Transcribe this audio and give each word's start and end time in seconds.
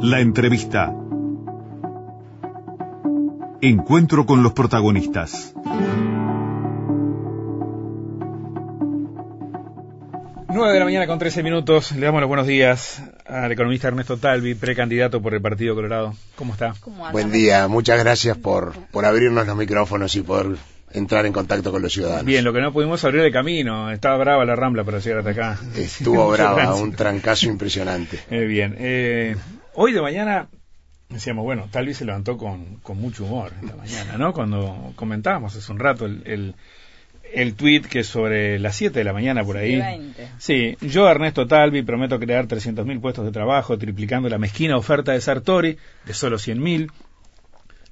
La 0.00 0.20
entrevista. 0.20 0.94
Encuentro 3.60 4.26
con 4.26 4.44
los 4.44 4.52
protagonistas. 4.52 5.54
9 10.48 10.72
de 10.72 10.78
la 10.78 10.84
mañana 10.84 11.06
con 11.08 11.18
13 11.18 11.42
minutos. 11.42 11.90
Le 11.92 12.06
damos 12.06 12.20
los 12.20 12.28
buenos 12.28 12.46
días 12.46 13.02
al 13.26 13.50
economista 13.50 13.88
Ernesto 13.88 14.18
Talvi, 14.18 14.54
precandidato 14.54 15.20
por 15.20 15.34
el 15.34 15.42
Partido 15.42 15.74
Colorado. 15.74 16.14
¿Cómo 16.36 16.52
está? 16.52 16.74
Buen 17.10 17.32
día, 17.32 17.66
muchas 17.66 17.98
gracias 17.98 18.36
por, 18.36 18.74
por 18.92 19.04
abrirnos 19.04 19.48
los 19.48 19.56
micrófonos 19.56 20.14
y 20.14 20.22
por 20.22 20.56
entrar 20.92 21.26
en 21.26 21.32
contacto 21.32 21.72
con 21.72 21.82
los 21.82 21.92
ciudadanos. 21.92 22.24
Bien, 22.24 22.44
lo 22.44 22.52
que 22.52 22.60
no 22.60 22.72
pudimos 22.72 23.04
abrir 23.04 23.22
el 23.22 23.32
camino. 23.32 23.90
Estaba 23.90 24.16
brava 24.16 24.44
la 24.44 24.54
rambla 24.54 24.84
para 24.84 25.00
llegar 25.00 25.18
hasta 25.18 25.30
acá. 25.30 25.58
Estuvo 25.76 26.28
brava, 26.32 26.74
un 26.76 26.92
trancazo 26.92 27.46
impresionante. 27.46 28.20
Eh, 28.30 28.44
bien, 28.44 28.76
eh, 28.78 29.36
hoy 29.80 29.92
de 29.92 30.02
mañana 30.02 30.48
decíamos, 31.08 31.44
bueno, 31.44 31.68
Talvi 31.70 31.94
se 31.94 32.04
levantó 32.04 32.36
con, 32.36 32.76
con 32.82 33.00
mucho 33.00 33.24
humor 33.24 33.52
esta 33.62 33.76
mañana, 33.76 34.18
¿no? 34.18 34.32
Cuando 34.32 34.92
comentábamos 34.96 35.54
hace 35.56 35.72
un 35.72 35.78
rato 35.78 36.04
el, 36.04 36.22
el 36.26 36.54
el 37.32 37.54
tweet 37.54 37.82
que 37.82 38.04
sobre 38.04 38.58
las 38.58 38.76
7 38.76 38.98
de 38.98 39.04
la 39.04 39.12
mañana 39.12 39.44
por 39.44 39.58
ahí. 39.58 39.82
Sí, 40.38 40.76
yo 40.80 41.08
Ernesto 41.08 41.46
Talvi 41.46 41.82
prometo 41.82 42.18
crear 42.18 42.48
300.000 42.48 43.00
puestos 43.02 43.24
de 43.26 43.32
trabajo 43.32 43.76
triplicando 43.76 44.30
la 44.30 44.38
mezquina 44.38 44.78
oferta 44.78 45.12
de 45.12 45.20
Sartori 45.20 45.76
de 46.06 46.14
solo 46.14 46.36
100.000. 46.36 46.90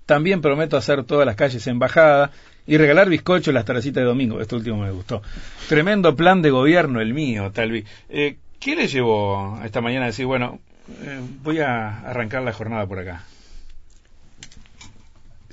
También 0.07 0.41
prometo 0.41 0.79
hacer 0.79 1.05
todas 1.05 1.27
las 1.27 1.37
calles 1.37 1.67
en 1.67 1.79
bajada 1.79 2.31
y 2.67 2.79
regalar 2.79 3.11
bizcochos 3.11 3.53
las 3.53 3.67
taracitas 3.67 4.01
de 4.01 4.07
domingo. 4.07 4.41
Esto 4.41 4.57
último 4.57 4.79
me 4.79 4.91
gustó. 4.91 5.21
Tremendo 5.69 6.17
plan 6.17 6.41
de 6.41 6.51
gobierno 6.51 7.01
el 7.01 7.13
mío, 7.13 7.51
Talvi. 7.53 7.85
Eh, 8.09 8.37
¿Qué 8.59 8.75
le 8.75 8.89
llevó 8.89 9.61
esta 9.65 9.83
mañana 9.83 10.05
a 10.05 10.09
decir, 10.09 10.25
bueno, 10.25 10.61
eh, 10.89 11.21
voy 11.43 11.61
a 11.61 12.01
arrancar 12.01 12.43
la 12.43 12.53
jornada 12.53 12.87
por 12.87 12.99
acá? 12.99 13.25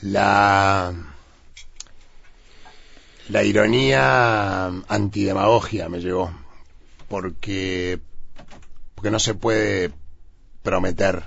La 0.02 0.94
la 3.30 3.44
ironía 3.44 4.66
antidemagogia 4.90 5.88
me 5.88 6.02
llevó, 6.02 6.34
porque, 7.08 8.00
porque 8.96 9.12
no 9.12 9.20
se 9.20 9.34
puede 9.34 9.92
prometer 10.62 11.24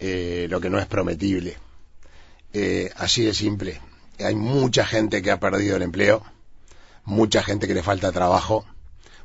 eh, 0.00 0.46
lo 0.50 0.60
que 0.60 0.68
no 0.68 0.80
es 0.80 0.86
prometible. 0.86 1.56
Eh, 2.52 2.90
así 2.96 3.24
de 3.24 3.34
simple. 3.34 3.80
Hay 4.18 4.34
mucha 4.34 4.84
gente 4.84 5.22
que 5.22 5.30
ha 5.30 5.38
perdido 5.38 5.76
el 5.76 5.82
empleo, 5.82 6.24
mucha 7.04 7.42
gente 7.42 7.68
que 7.68 7.74
le 7.74 7.84
falta 7.84 8.10
trabajo, 8.10 8.66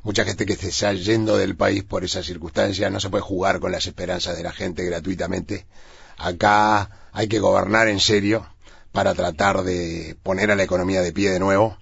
mucha 0.02 0.24
gente 0.24 0.46
que 0.46 0.56
se 0.56 0.68
está 0.68 0.92
yendo 0.92 1.36
del 1.36 1.56
país 1.56 1.84
por 1.84 2.04
esas 2.04 2.26
circunstancias. 2.26 2.90
No 2.90 3.00
se 3.00 3.10
puede 3.10 3.22
jugar 3.22 3.60
con 3.60 3.72
las 3.72 3.86
esperanzas 3.86 4.36
de 4.36 4.42
la 4.42 4.52
gente 4.52 4.84
gratuitamente. 4.84 5.66
Acá 6.18 7.08
hay 7.12 7.28
que 7.28 7.40
gobernar 7.40 7.88
en 7.88 8.00
serio 8.00 8.46
para 8.92 9.14
tratar 9.14 9.62
de 9.62 10.16
poner 10.22 10.50
a 10.50 10.56
la 10.56 10.64
economía 10.64 11.02
de 11.02 11.12
pie 11.12 11.30
de 11.30 11.40
nuevo 11.40 11.78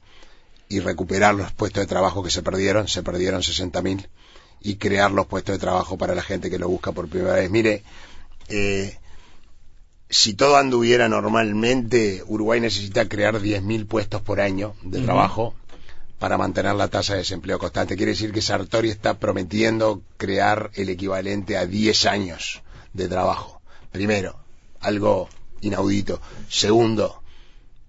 y 0.68 0.80
recuperar 0.80 1.34
los 1.34 1.52
puestos 1.52 1.82
de 1.82 1.88
trabajo 1.88 2.22
que 2.22 2.30
se 2.30 2.42
perdieron, 2.42 2.86
se 2.86 3.02
perdieron 3.02 3.42
60.000, 3.42 4.06
y 4.60 4.77
crear 4.77 5.10
los 5.10 5.27
puestos 5.27 5.55
de 5.55 5.58
trabajo 5.58 5.98
para 5.98 6.14
la 6.14 6.22
gente 6.22 6.50
que 6.50 6.58
lo 6.58 6.68
busca 6.68 6.92
por 6.92 7.08
primera 7.08 7.34
vez. 7.34 7.50
Mire, 7.50 7.82
eh, 8.48 8.96
si 10.08 10.34
todo 10.34 10.56
anduviera 10.56 11.08
normalmente, 11.08 12.22
Uruguay 12.27 12.60
necesita 12.60 13.08
crear 13.08 13.40
10.000 13.40 13.86
puestos 13.86 14.22
por 14.22 14.40
año 14.40 14.74
de 14.82 15.00
trabajo 15.00 15.55
para 16.20 16.36
mantener 16.36 16.74
la 16.74 16.88
tasa 16.88 17.14
de 17.14 17.20
desempleo 17.20 17.58
constante. 17.58 17.96
Quiere 17.96 18.12
decir 18.12 18.30
que 18.30 18.42
Sartori 18.42 18.90
está 18.90 19.18
prometiendo 19.18 20.02
crear 20.18 20.70
el 20.74 20.90
equivalente 20.90 21.56
a 21.56 21.64
10 21.64 22.04
años 22.06 22.62
de 22.92 23.08
trabajo. 23.08 23.62
Primero, 23.90 24.38
algo 24.80 25.30
inaudito. 25.62 26.20
Segundo, 26.48 27.22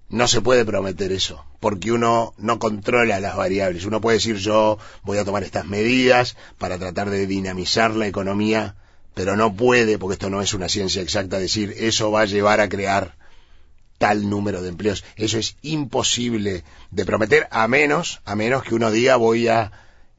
no 0.07 0.29
se 0.29 0.39
puede 0.39 0.63
prometer 0.63 1.11
eso, 1.11 1.43
porque 1.59 1.91
uno 1.91 2.33
no 2.37 2.57
controla 2.57 3.19
las 3.19 3.35
variables. 3.35 3.83
Uno 3.83 3.99
puede 3.99 4.17
decir 4.17 4.37
yo 4.37 4.77
voy 5.03 5.17
a 5.17 5.25
tomar 5.25 5.43
estas 5.43 5.65
medidas 5.65 6.37
para 6.57 6.79
tratar 6.79 7.09
de 7.09 7.27
dinamizar 7.27 7.93
la 7.93 8.07
economía, 8.07 8.77
pero 9.13 9.35
no 9.35 9.53
puede, 9.53 9.99
porque 9.99 10.13
esto 10.13 10.29
no 10.29 10.41
es 10.41 10.53
una 10.53 10.69
ciencia 10.69 11.01
exacta, 11.01 11.37
decir 11.37 11.75
eso 11.77 12.11
va 12.11 12.21
a 12.21 12.25
llevar 12.25 12.61
a 12.61 12.69
crear 12.69 13.17
tal 14.01 14.27
número 14.31 14.63
de 14.63 14.69
empleos. 14.69 15.05
Eso 15.15 15.37
es 15.37 15.57
imposible 15.61 16.63
de 16.89 17.05
prometer, 17.05 17.47
a 17.51 17.67
menos, 17.67 18.19
a 18.25 18.35
menos 18.35 18.63
que 18.63 18.73
uno 18.73 18.89
diga 18.89 19.15
voy 19.15 19.47
a, 19.47 19.71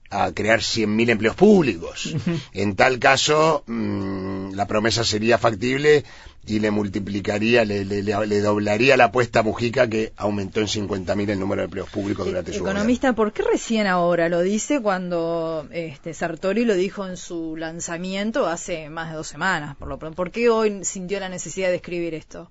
a 0.08 0.30
crear 0.30 0.60
100.000 0.60 1.10
empleos 1.10 1.34
públicos. 1.34 2.14
En 2.52 2.76
tal 2.76 3.00
caso, 3.00 3.64
mm, 3.66 4.52
la 4.54 4.68
promesa 4.68 5.02
sería 5.02 5.36
factible 5.36 6.04
y 6.46 6.60
le 6.60 6.70
multiplicaría, 6.70 7.64
le, 7.64 7.84
le, 7.84 8.40
doblaría 8.40 8.96
la 8.96 9.06
apuesta 9.06 9.40
a 9.40 9.42
Mujica 9.42 9.88
que 9.88 10.12
aumentó 10.16 10.60
en 10.60 10.68
50.000 10.68 11.30
el 11.30 11.40
número 11.40 11.62
de 11.62 11.64
empleos 11.64 11.90
públicos 11.90 12.24
durante 12.24 12.52
su 12.52 12.60
Economista, 12.60 13.14
¿por 13.14 13.32
qué 13.32 13.42
recién 13.42 13.88
ahora 13.88 14.28
lo 14.28 14.42
dice 14.42 14.80
cuando 14.80 15.66
este, 15.72 16.14
Sartori 16.14 16.64
lo 16.64 16.74
dijo 16.74 17.06
en 17.06 17.16
su 17.16 17.56
lanzamiento 17.56 18.46
hace 18.46 18.90
más 18.90 19.10
de 19.10 19.16
dos 19.16 19.26
semanas? 19.26 19.76
Por, 19.76 19.88
lo, 19.88 19.98
¿Por 19.98 20.30
qué 20.30 20.50
hoy 20.50 20.84
sintió 20.84 21.18
la 21.18 21.28
necesidad 21.28 21.68
de 21.68 21.76
escribir 21.76 22.14
esto? 22.14 22.48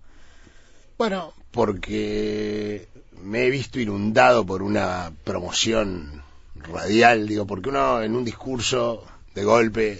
Bueno, 1.01 1.33
porque 1.49 2.87
me 3.23 3.47
he 3.47 3.49
visto 3.49 3.79
inundado 3.79 4.45
por 4.45 4.61
una 4.61 5.11
promoción 5.23 6.21
radial, 6.53 7.27
digo, 7.27 7.47
porque 7.47 7.69
uno 7.69 8.03
en 8.03 8.15
un 8.15 8.23
discurso 8.23 9.03
de 9.33 9.43
golpe 9.43 9.99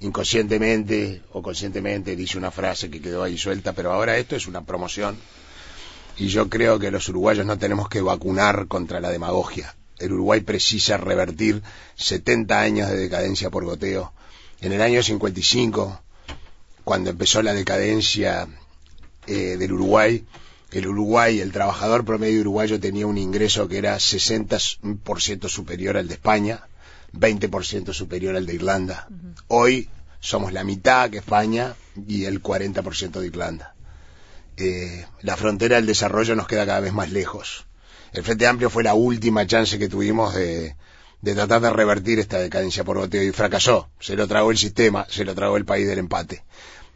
inconscientemente 0.00 1.22
o 1.32 1.40
conscientemente 1.40 2.14
dice 2.16 2.36
una 2.36 2.50
frase 2.50 2.90
que 2.90 3.00
quedó 3.00 3.22
ahí 3.22 3.38
suelta, 3.38 3.72
pero 3.72 3.94
ahora 3.94 4.18
esto 4.18 4.36
es 4.36 4.46
una 4.46 4.60
promoción 4.60 5.16
y 6.18 6.26
yo 6.26 6.50
creo 6.50 6.78
que 6.78 6.90
los 6.90 7.08
uruguayos 7.08 7.46
no 7.46 7.56
tenemos 7.56 7.88
que 7.88 8.02
vacunar 8.02 8.66
contra 8.66 9.00
la 9.00 9.08
demagogia. 9.08 9.74
El 9.98 10.12
Uruguay 10.12 10.42
precisa 10.42 10.98
revertir 10.98 11.62
70 11.94 12.60
años 12.60 12.90
de 12.90 12.98
decadencia 12.98 13.48
por 13.48 13.64
goteo. 13.64 14.12
En 14.60 14.74
el 14.74 14.82
año 14.82 15.02
55, 15.02 16.02
cuando 16.84 17.08
empezó 17.08 17.40
la 17.40 17.54
decadencia 17.54 18.46
eh, 19.26 19.56
del 19.56 19.72
Uruguay, 19.72 20.24
el 20.72 20.88
Uruguay, 20.88 21.40
el 21.40 21.52
trabajador 21.52 22.04
promedio 22.04 22.40
uruguayo 22.40 22.80
tenía 22.80 23.06
un 23.06 23.18
ingreso 23.18 23.68
que 23.68 23.78
era 23.78 23.96
60% 23.96 25.48
superior 25.48 25.96
al 25.96 26.08
de 26.08 26.14
España, 26.14 26.66
20% 27.12 27.92
superior 27.92 28.36
al 28.36 28.46
de 28.46 28.54
Irlanda. 28.54 29.08
Hoy 29.48 29.88
somos 30.20 30.52
la 30.52 30.64
mitad 30.64 31.08
que 31.08 31.18
España 31.18 31.74
y 32.06 32.24
el 32.24 32.42
40% 32.42 33.20
de 33.20 33.26
Irlanda. 33.26 33.74
Eh, 34.56 35.06
la 35.22 35.36
frontera 35.36 35.76
del 35.76 35.86
desarrollo 35.86 36.34
nos 36.34 36.48
queda 36.48 36.66
cada 36.66 36.80
vez 36.80 36.92
más 36.92 37.12
lejos. 37.12 37.66
El 38.12 38.24
Frente 38.24 38.46
Amplio 38.46 38.70
fue 38.70 38.82
la 38.82 38.94
última 38.94 39.46
chance 39.46 39.78
que 39.78 39.88
tuvimos 39.88 40.34
de, 40.34 40.74
de 41.20 41.34
tratar 41.34 41.60
de 41.60 41.70
revertir 41.70 42.18
esta 42.18 42.38
decadencia 42.38 42.84
por 42.84 42.98
boteo 42.98 43.22
y 43.22 43.32
fracasó. 43.32 43.88
Se 44.00 44.16
lo 44.16 44.26
tragó 44.26 44.50
el 44.50 44.58
sistema, 44.58 45.06
se 45.08 45.24
lo 45.24 45.34
tragó 45.34 45.56
el 45.56 45.64
país 45.64 45.86
del 45.86 45.98
empate. 45.98 46.44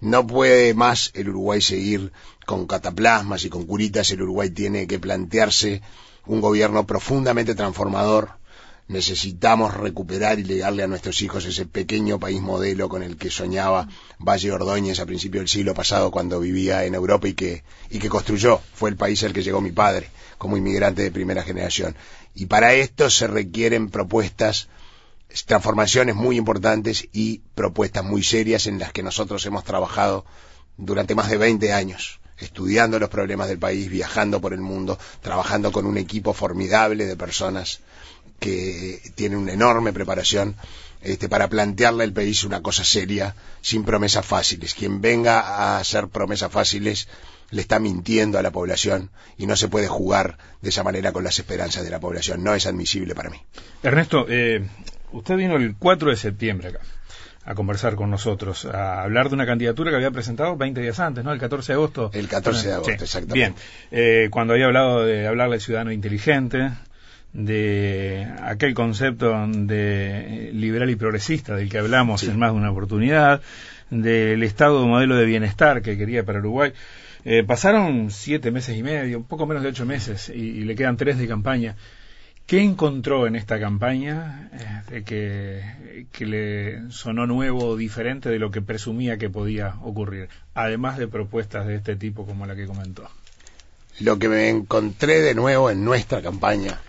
No 0.00 0.27
puede 0.27 0.75
más 0.75 1.11
el 1.15 1.28
Uruguay 1.28 1.61
seguir 1.61 2.12
con 2.47 2.66
cataplasmas 2.66 3.44
y 3.44 3.50
con 3.50 3.66
curitas. 3.66 4.11
El 4.11 4.22
Uruguay 4.22 4.50
tiene 4.50 4.87
que 4.87 4.99
plantearse 4.99 5.83
un 6.27 6.41
gobierno 6.41 6.87
profundamente 6.87 7.55
transformador 7.55 8.41
necesitamos 8.91 9.75
recuperar 9.75 10.41
y 10.41 10.44
legarle 10.44 10.83
a 10.83 10.89
nuestros 10.89 11.22
hijos 11.22 11.44
ese 11.44 11.65
pequeño 11.65 12.19
país 12.19 12.41
modelo 12.41 12.89
con 12.89 13.05
el 13.05 13.16
que 13.16 13.31
soñaba 13.31 13.89
Valle 14.19 14.50
Ordóñez 14.50 14.99
a 14.99 15.06
principios 15.06 15.43
del 15.43 15.49
siglo 15.49 15.75
pasado 15.75 16.10
cuando 16.10 16.41
vivía 16.41 16.84
en 16.84 16.97
Europa 16.97 17.28
y 17.28 17.34
que, 17.34 17.62
y 17.89 18.00
que 18.00 18.09
construyó. 18.09 18.60
Fue 18.75 18.91
el 18.91 18.97
país 18.97 19.22
al 19.22 19.33
que 19.33 19.44
llegó 19.44 19.60
mi 19.60 19.71
padre 19.71 20.10
como 20.39 20.56
inmigrante 20.56 21.03
de 21.03 21.12
primera 21.12 21.44
generación. 21.44 21.94
Y 22.34 22.47
para 22.47 22.75
esto 22.75 23.10
se 23.10 23.28
requieren 23.28 23.91
propuestas, 23.91 24.69
transformaciones 25.47 26.15
muy 26.15 26.37
importantes 26.37 27.09
y 27.13 27.39
propuestas 27.55 28.04
muy 28.04 28.22
serias 28.22 28.66
en 28.66 28.78
las 28.78 28.93
que 28.93 29.03
nosotros 29.03 29.45
hemos 29.47 29.65
trabajado 29.65 30.25
durante 30.77 31.15
más 31.15 31.31
de 31.31 31.37
20 31.37 31.72
años 31.72 32.21
estudiando 32.39 32.99
los 32.99 33.10
problemas 33.10 33.49
del 33.49 33.59
país, 33.59 33.91
viajando 33.91 34.41
por 34.41 34.53
el 34.53 34.60
mundo, 34.60 34.99
trabajando 35.21 35.72
con 35.72 35.87
un 35.87 35.99
equipo 35.99 36.33
formidable 36.33 37.04
de 37.07 37.16
personas 37.16 37.81
que 38.39 39.01
tiene 39.15 39.37
una 39.37 39.53
enorme 39.53 39.93
preparación 39.93 40.57
este, 41.03 41.28
para 41.28 41.49
plantearle 41.49 42.04
al 42.04 42.13
país 42.13 42.45
una 42.45 42.63
cosa 42.63 42.84
seria, 42.84 43.34
sin 43.60 43.84
promesas 43.84 44.25
fáciles. 44.25 44.75
Quien 44.75 45.01
venga 45.01 45.41
a 45.41 45.78
hacer 45.78 46.09
promesas 46.09 46.51
fáciles 46.51 47.09
le 47.51 47.63
está 47.63 47.78
mintiendo 47.78 48.39
a 48.39 48.43
la 48.43 48.51
población 48.51 49.10
y 49.37 49.47
no 49.47 49.57
se 49.57 49.69
puede 49.69 49.89
jugar 49.89 50.39
de 50.63 50.71
esa 50.71 50.83
manera 50.83 51.13
con 51.13 51.25
las 51.25 51.39
esperanzas 51.39 51.84
de 51.84 51.91
la 51.91 52.01
población. 52.01 52.43
No 52.43 52.54
es 52.54 52.66
admisible 52.66 53.15
para 53.15 53.31
mí. 53.31 53.39
Ernesto, 53.83 54.27
eh, 54.28 54.66
usted 55.12 55.36
vino 55.36 55.57
el 55.57 55.77
4 55.77 56.10
de 56.10 56.16
septiembre 56.16 56.68
acá 56.68 56.80
a 57.45 57.54
conversar 57.54 57.97
con 57.97 58.10
nosotros, 58.10 58.66
a 58.66 59.03
hablar 59.03 59.28
de 59.28 59.34
una 59.34 59.47
candidatura 59.47 59.91
que 59.91 59.97
había 59.97 60.10
presentado 60.10 60.57
20 60.57 60.80
días 60.83 61.01
antes, 61.01 61.24
¿no? 61.24 61.33
El 61.33 61.41
14 61.41 61.72
de 61.72 61.74
agosto. 61.74 62.10
El 62.12 62.28
14 62.28 62.68
de 62.68 62.74
agosto, 62.74 63.04
exactamente. 63.04 63.34
Bien, 63.34 63.54
eh, 63.91 64.28
cuando 64.30 64.53
había 64.53 64.66
hablado 64.66 65.04
de 65.04 65.27
hablarle 65.27 65.57
de 65.57 65.60
ciudadano 65.60 65.91
inteligente, 65.91 66.71
de 67.33 68.28
aquel 68.42 68.74
concepto 68.74 69.47
de 69.47 70.51
liberal 70.53 70.91
y 70.91 70.97
progresista 70.97 71.54
del 71.54 71.68
que 71.68 71.78
hablamos 71.78 72.24
en 72.24 72.39
más 72.39 72.53
de 72.53 72.59
una 72.59 72.71
oportunidad, 72.71 73.41
del 73.91 74.42
Estado 74.42 74.86
modelo 74.86 75.16
de 75.16 75.24
bienestar 75.24 75.83
que 75.83 75.97
quería 75.97 76.24
para 76.24 76.39
Uruguay. 76.39 76.72
Eh, 77.24 77.45
pasaron 77.45 78.10
siete 78.10 78.51
meses 78.51 78.77
y 78.77 78.83
medio, 78.83 79.18
un 79.18 79.24
poco 79.24 79.47
menos 79.47 79.63
de 79.63 79.68
ocho 79.68 79.84
meses, 79.84 80.30
y, 80.30 80.65
le 80.65 80.74
quedan 80.74 80.97
tres 80.97 81.18
de 81.18 81.28
campaña. 81.28 81.77
¿Qué 82.51 82.65
encontró 82.65 83.29
en 83.29 83.37
esta 83.37 83.61
campaña 83.61 84.51
eh, 84.91 85.05
que, 85.07 86.05
que, 86.11 86.27
le 86.27 86.91
sonó 86.91 87.25
nuevo 87.25 87.65
o 87.65 87.77
diferente 87.77 88.29
de 88.29 88.41
lo 88.41 88.51
que 88.51 88.61
presumía 88.61 89.19
que 89.19 89.31
podía 89.31 89.77
ocurrir, 89.83 90.29
además 90.53 90.99
de 90.99 91.07
propuestas 91.07 91.69
de 91.69 91.77
este 91.77 91.95
tipo 91.95 92.27
como 92.27 92.47
la 92.47 92.57
que 92.57 92.67
comentó? 92.67 93.09
Lo 94.01 94.19
que 94.19 94.29
me 94.29 94.49
encontré 94.49 95.21
de 95.21 95.37
nuevo 95.37 95.71
en 95.71 95.85
nuestra 95.85 96.23
campaña 96.23 96.81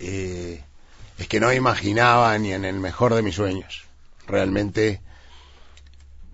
eh, 0.00 0.64
es 1.18 1.28
que 1.28 1.38
no 1.38 1.52
imaginaba 1.52 2.36
ni 2.36 2.52
en 2.52 2.64
el 2.64 2.80
mejor 2.80 3.14
de 3.14 3.22
mis 3.22 3.36
sueños 3.36 3.84
realmente 4.26 5.00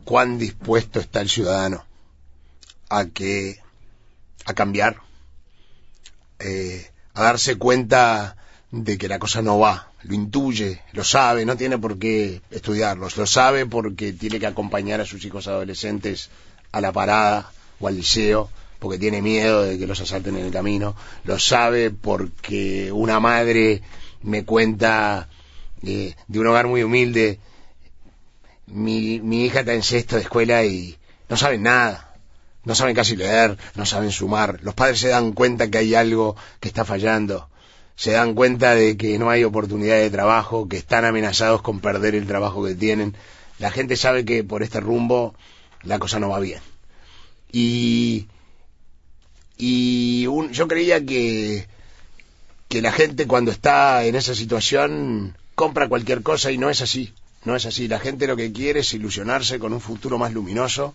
cuán 0.05 0.39
dispuesto 0.39 0.99
está 0.99 1.21
el 1.21 1.29
ciudadano 1.29 1.85
a 2.89 3.05
que 3.05 3.61
a 4.47 4.55
cambiar, 4.55 4.97
eh, 6.39 6.91
a 7.19 7.23
darse 7.25 7.57
cuenta 7.57 8.37
de 8.71 8.97
que 8.97 9.09
la 9.09 9.19
cosa 9.19 9.43
no 9.43 9.59
va, 9.59 9.91
lo 10.05 10.15
intuye, 10.15 10.83
lo 10.93 11.03
sabe, 11.03 11.45
no 11.45 11.57
tiene 11.57 11.77
por 11.77 11.99
qué 11.99 12.43
estudiarlos, 12.53 13.17
lo 13.17 13.27
sabe 13.27 13.67
porque 13.67 14.13
tiene 14.13 14.39
que 14.39 14.47
acompañar 14.47 15.01
a 15.01 15.05
sus 15.05 15.25
hijos 15.25 15.49
adolescentes 15.49 16.31
a 16.71 16.81
la 16.81 16.93
parada 16.93 17.51
o 17.81 17.89
al 17.89 17.97
liceo, 17.97 18.51
porque 18.79 19.01
tiene 19.01 19.21
miedo 19.21 19.65
de 19.65 19.81
que 19.81 19.89
los 19.89 20.01
asalten 20.01 20.37
en 20.37 20.47
el 20.47 20.53
camino, 20.53 20.95
lo 21.25 21.41
sabe 21.41 21.91
porque 21.91 22.93
una 22.93 23.19
madre 23.19 23.83
me 24.23 24.45
cuenta 24.45 25.29
eh, 25.83 26.15
de 26.29 26.39
un 26.39 26.47
hogar 26.47 26.69
muy 26.69 26.85
humilde, 26.85 27.41
mi, 28.69 29.19
mi 29.19 29.45
hija 29.45 29.61
está 29.61 29.75
en 29.75 29.83
sexto 29.83 30.15
de 30.15 30.23
escuela 30.23 30.65
y 30.65 30.97
no 31.29 31.37
saben 31.37 31.65
nada, 31.65 32.08
no 32.69 32.75
saben 32.75 32.95
casi 32.95 33.17
leer, 33.17 33.57
no 33.75 33.87
saben 33.87 34.13
sumar, 34.13 34.61
los 34.63 34.75
padres 34.75 35.01
se 35.01 35.09
dan 35.09 35.33
cuenta 35.33 35.71
que 35.71 35.79
hay 35.79 35.95
algo 35.95 36.37
que 36.61 36.69
está 36.69 36.85
fallando, 36.85 37.49
se 37.97 38.13
dan 38.13 38.35
cuenta 38.35 38.75
de 38.75 38.99
que 38.99 39.19
no 39.19 39.31
hay 39.31 39.43
oportunidad 39.43 39.97
de 39.97 40.11
trabajo, 40.11 40.69
que 40.69 40.77
están 40.77 41.07
amenazados 41.07 41.63
con 41.63 41.81
perder 41.81 42.15
el 42.15 42.27
trabajo 42.27 42.63
que 42.63 42.75
tienen, 42.75 43.17
la 43.59 43.71
gente 43.71 43.97
sabe 43.97 44.27
que 44.27 44.45
por 44.45 44.63
este 44.63 44.81
rumbo 44.81 45.35
la 45.83 45.99
cosa 45.99 46.21
no 46.21 46.29
va 46.29 46.41
bien. 46.41 46.61
Y 47.51 48.29
y 49.57 50.23
yo 50.53 50.69
creía 50.69 51.05
que, 51.05 51.67
que 52.69 52.83
la 52.83 52.93
gente 52.93 53.27
cuando 53.27 53.51
está 53.51 54.05
en 54.05 54.15
esa 54.15 54.35
situación 54.35 55.37
compra 55.55 55.89
cualquier 55.89 56.23
cosa 56.23 56.53
y 56.53 56.59
no 56.59 56.71
es 56.71 56.83
así. 56.83 57.13
No 57.45 57.57
es 57.57 57.67
así. 57.67 57.89
La 57.89 57.99
gente 57.99 58.27
lo 58.27 58.37
que 58.37 58.53
quiere 58.53 58.81
es 58.81 58.93
ilusionarse 58.93 59.59
con 59.59 59.73
un 59.73 59.81
futuro 59.81 60.19
más 60.19 60.33
luminoso, 60.33 60.95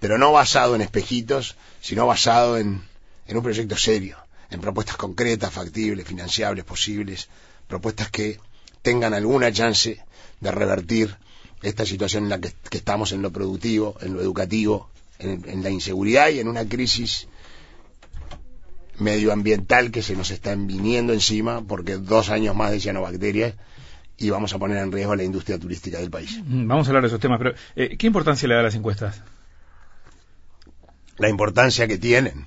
pero 0.00 0.18
no 0.18 0.32
basado 0.32 0.74
en 0.74 0.80
espejitos, 0.80 1.56
sino 1.80 2.06
basado 2.06 2.58
en, 2.58 2.82
en 3.26 3.36
un 3.36 3.42
proyecto 3.42 3.76
serio, 3.76 4.16
en 4.50 4.60
propuestas 4.60 4.96
concretas, 4.96 5.52
factibles, 5.52 6.06
financiables, 6.06 6.64
posibles, 6.64 7.28
propuestas 7.68 8.10
que 8.10 8.40
tengan 8.82 9.14
alguna 9.14 9.52
chance 9.52 10.02
de 10.40 10.50
revertir 10.50 11.16
esta 11.62 11.86
situación 11.86 12.24
en 12.24 12.30
la 12.30 12.40
que, 12.40 12.52
estamos 12.72 13.12
en 13.12 13.22
lo 13.22 13.30
productivo, 13.30 13.96
en 14.00 14.14
lo 14.14 14.20
educativo, 14.20 14.90
en 15.18 15.62
la 15.62 15.68
inseguridad 15.68 16.30
y 16.30 16.40
en 16.40 16.48
una 16.48 16.66
crisis 16.66 17.28
medioambiental 19.00 19.90
que 19.90 20.02
se 20.02 20.14
nos 20.14 20.30
está 20.30 20.54
viniendo 20.54 21.12
encima, 21.12 21.62
porque 21.62 21.96
dos 21.96 22.30
años 22.30 22.54
más 22.54 22.70
de 22.70 22.80
cianobacterias 22.80 23.54
y 24.16 24.30
vamos 24.30 24.52
a 24.52 24.58
poner 24.58 24.76
en 24.78 24.92
riesgo 24.92 25.16
la 25.16 25.24
industria 25.24 25.58
turística 25.58 25.98
del 25.98 26.10
país. 26.10 26.38
Vamos 26.44 26.86
a 26.86 26.90
hablar 26.90 27.02
de 27.02 27.08
esos 27.08 27.20
temas, 27.20 27.38
pero 27.38 27.54
eh, 27.74 27.96
¿qué 27.96 28.06
importancia 28.06 28.46
le 28.46 28.54
da 28.54 28.60
a 28.60 28.64
las 28.64 28.74
encuestas? 28.74 29.22
La 31.20 31.28
importancia 31.28 31.86
que 31.86 31.98
tienen. 31.98 32.46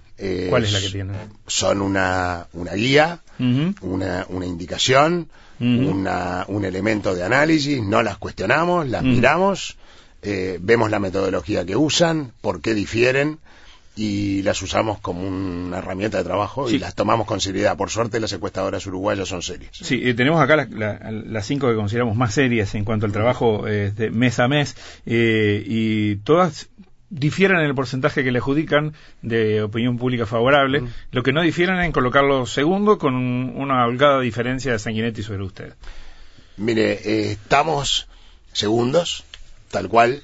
¿Cuál 0.49 0.63
es 0.63 0.73
la 0.73 0.79
que 0.79 0.89
tienen? 0.89 1.15
Son 1.47 1.81
una, 1.81 2.47
una 2.53 2.73
guía, 2.73 3.19
una, 3.39 4.25
una 4.29 4.45
indicación, 4.45 5.29
una, 5.59 6.45
un 6.47 6.65
elemento 6.65 7.15
de 7.15 7.23
análisis, 7.23 7.81
no 7.81 8.01
las 8.03 8.17
cuestionamos, 8.17 8.87
las 8.89 9.03
miramos, 9.03 9.77
eh, 10.21 10.57
vemos 10.61 10.91
la 10.91 10.99
metodología 10.99 11.65
que 11.65 11.75
usan, 11.75 12.31
por 12.41 12.61
qué 12.61 12.73
difieren, 12.73 13.39
y 13.95 14.41
las 14.41 14.61
usamos 14.61 14.99
como 14.99 15.27
una 15.27 15.77
herramienta 15.77 16.17
de 16.17 16.23
trabajo 16.23 16.69
y 16.69 16.79
las 16.79 16.95
tomamos 16.95 17.27
con 17.27 17.39
seriedad. 17.39 17.77
Por 17.77 17.89
suerte 17.89 18.19
las 18.19 18.33
encuestadoras 18.33 18.85
uruguayas 18.87 19.27
son 19.27 19.41
serias. 19.41 19.71
Sí, 19.73 20.01
eh, 20.03 20.13
tenemos 20.13 20.41
acá 20.41 20.67
las 20.67 21.45
cinco 21.45 21.69
que 21.69 21.75
consideramos 21.75 22.15
más 22.15 22.33
serias 22.33 22.73
en 22.75 22.85
cuanto 22.85 23.05
al 23.05 23.11
trabajo 23.11 23.67
eh, 23.67 23.91
de 23.91 24.09
mes 24.09 24.39
a 24.39 24.47
mes 24.47 24.75
eh, 25.05 25.63
y 25.65 26.15
todas 26.17 26.69
difieren 27.13 27.57
en 27.57 27.65
el 27.65 27.75
porcentaje 27.75 28.23
que 28.23 28.31
le 28.31 28.39
adjudican 28.39 28.93
de 29.21 29.61
opinión 29.61 29.97
pública 29.97 30.25
favorable, 30.25 30.83
lo 31.11 31.21
que 31.21 31.31
no 31.31 31.41
difieren 31.41 31.79
en 31.79 31.91
colocarlo 31.91 32.45
segundo 32.45 32.97
con 32.97 33.13
una 33.15 33.85
holgada 33.85 34.19
diferencia 34.19 34.71
de 34.71 34.79
Sanguinetti 34.79 35.21
sobre 35.21 35.43
usted. 35.43 35.73
Mire, 36.57 37.31
estamos 37.31 38.07
segundos, 38.51 39.23
tal 39.69 39.89
cual, 39.89 40.23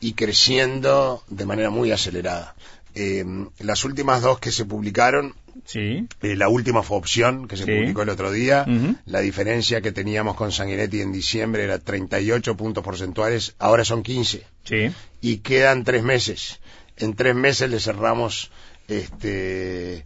y 0.00 0.14
creciendo 0.14 1.22
de 1.28 1.46
manera 1.46 1.70
muy 1.70 1.90
acelerada. 1.90 2.54
Eh, 2.94 3.24
las 3.58 3.84
últimas 3.84 4.22
dos 4.22 4.38
que 4.38 4.52
se 4.52 4.64
publicaron, 4.64 5.34
sí. 5.64 6.08
Eh, 6.22 6.36
la 6.36 6.48
última 6.48 6.82
fue 6.82 6.96
opción, 6.96 7.48
que 7.48 7.56
se 7.56 7.64
publicó 7.64 8.02
el 8.02 8.08
otro 8.08 8.30
día. 8.30 8.66
La 9.06 9.20
diferencia 9.20 9.80
que 9.80 9.92
teníamos 9.92 10.36
con 10.36 10.52
Sanguinetti 10.52 11.00
en 11.00 11.12
diciembre 11.12 11.64
era 11.64 11.78
38 11.78 12.56
puntos 12.56 12.84
porcentuales, 12.84 13.54
ahora 13.58 13.84
son 13.84 14.02
15. 14.02 14.46
Sí. 14.64 14.92
Y 15.20 15.38
quedan 15.38 15.84
tres 15.84 16.02
meses. 16.02 16.60
En 16.96 17.14
tres 17.14 17.34
meses 17.34 17.70
le 17.70 17.80
cerramos 17.80 18.50
este, 18.88 20.04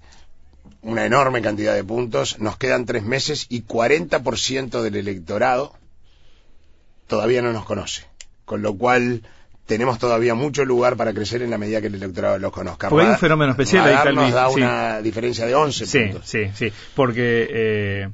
una 0.82 1.04
enorme 1.04 1.42
cantidad 1.42 1.74
de 1.74 1.84
puntos. 1.84 2.38
Nos 2.38 2.56
quedan 2.56 2.86
tres 2.86 3.02
meses 3.02 3.46
y 3.48 3.62
40% 3.62 4.82
del 4.82 4.96
electorado 4.96 5.74
todavía 7.06 7.42
no 7.42 7.52
nos 7.52 7.64
conoce. 7.64 8.04
Con 8.44 8.62
lo 8.62 8.76
cual 8.76 9.22
tenemos 9.66 9.98
todavía 9.98 10.34
mucho 10.34 10.64
lugar 10.64 10.96
para 10.96 11.12
crecer 11.12 11.42
en 11.42 11.50
la 11.50 11.58
medida 11.58 11.80
que 11.80 11.88
el 11.88 11.96
electorado 11.96 12.38
los 12.38 12.52
conozca. 12.52 12.88
Porque 12.88 13.06
hay 13.06 13.12
un 13.12 13.18
fenómeno 13.18 13.50
especial 13.50 13.86
ahí, 13.86 13.96
Talvi. 13.96 14.16
nos 14.16 14.32
da 14.32 14.48
una 14.48 15.02
diferencia 15.02 15.44
de 15.44 15.54
11 15.54 15.86
sí, 15.86 15.98
puntos. 15.98 16.28
Sí, 16.28 16.50
sí, 16.54 16.72
porque 16.94 17.48
eh, 17.50 18.08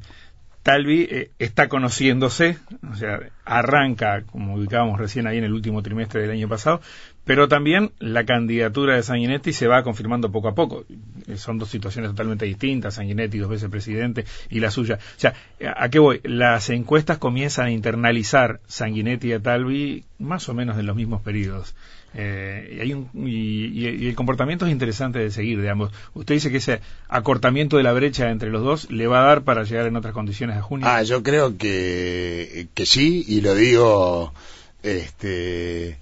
Talvi 0.63 1.09
eh, 1.11 1.31
está 1.39 1.69
conociéndose, 1.69 2.57
o 2.91 2.97
sea, 2.97 3.21
arranca, 3.45 4.23
como 4.23 4.55
ubicábamos 4.55 4.99
recién 4.99 5.27
ahí 5.27 5.39
en 5.39 5.45
el 5.45 5.53
último 5.53 5.83
trimestre 5.83 6.23
del 6.23 6.31
año 6.31 6.49
pasado, 6.49 6.81
pero 7.25 7.49
también 7.49 7.93
la 7.99 8.25
candidatura 8.25 8.97
de 8.97 9.03
Sanguinetti 9.03 9.53
se 9.53 9.67
va 9.67 9.83
confirmando 9.83 10.33
poco 10.33 10.49
a 10.49 10.55
poco. 10.55 10.85
Eh, 11.27 11.37
son 11.37 11.59
dos 11.59 11.69
situaciones 11.69 12.11
totalmente 12.11 12.47
distintas, 12.47 12.95
Sanguinetti 12.95 13.39
dos 13.39 13.51
veces 13.51 13.71
presidente 13.71 14.25
y 14.51 14.61
la 14.61 14.71
suya. 14.71 14.99
O 15.17 15.21
sea, 15.21 15.35
¿a 15.77 15.89
qué 15.89 15.99
voy? 15.99 16.21
Las 16.25 16.71
encuestas 16.71 17.19
comienzan 17.19 17.67
a 17.67 17.71
internalizar 17.71 18.61
Sanguinetti 18.67 19.29
y 19.29 19.33
a 19.33 19.41
Talvi 19.41 20.05
más 20.19 20.49
o 20.49 20.55
menos 20.55 20.79
en 20.79 20.87
los 20.87 20.97
mismos 20.97 21.23
periodos. 21.23 21.75
Eh, 22.15 22.75
y, 22.77 22.81
hay 22.81 22.93
un, 22.93 23.09
y, 23.15 24.07
el 24.07 24.15
comportamiento 24.15 24.67
es 24.67 24.73
interesante 24.73 25.19
de 25.19 25.31
seguir 25.31 25.63
de 25.63 25.71
ambos. 25.71 25.93
Usted 26.15 26.35
dice 26.35 26.51
que 26.51 26.59
ese 26.59 26.81
acortamiento 27.09 27.77
de 27.77 27.85
la 27.85 27.93
brecha 27.93 28.31
entre 28.31 28.51
los 28.51 28.63
dos 28.63 28.91
le 28.91 29.07
va 29.07 29.23
a 29.23 29.27
dar 29.27 29.43
para 29.43 29.63
llegar 29.63 29.87
en 29.87 29.97
otras 29.97 30.13
condiciones 30.13 30.57
a 30.57 30.63
junio. 30.63 30.87
Ah, 30.89 31.03
yo 31.03 31.23
creo 31.23 31.57
que, 31.57 32.69
que 32.75 32.87
sí, 32.87 33.25
y 33.27 33.41
lo 33.41 33.55
digo 33.55 34.35
este 34.83 35.97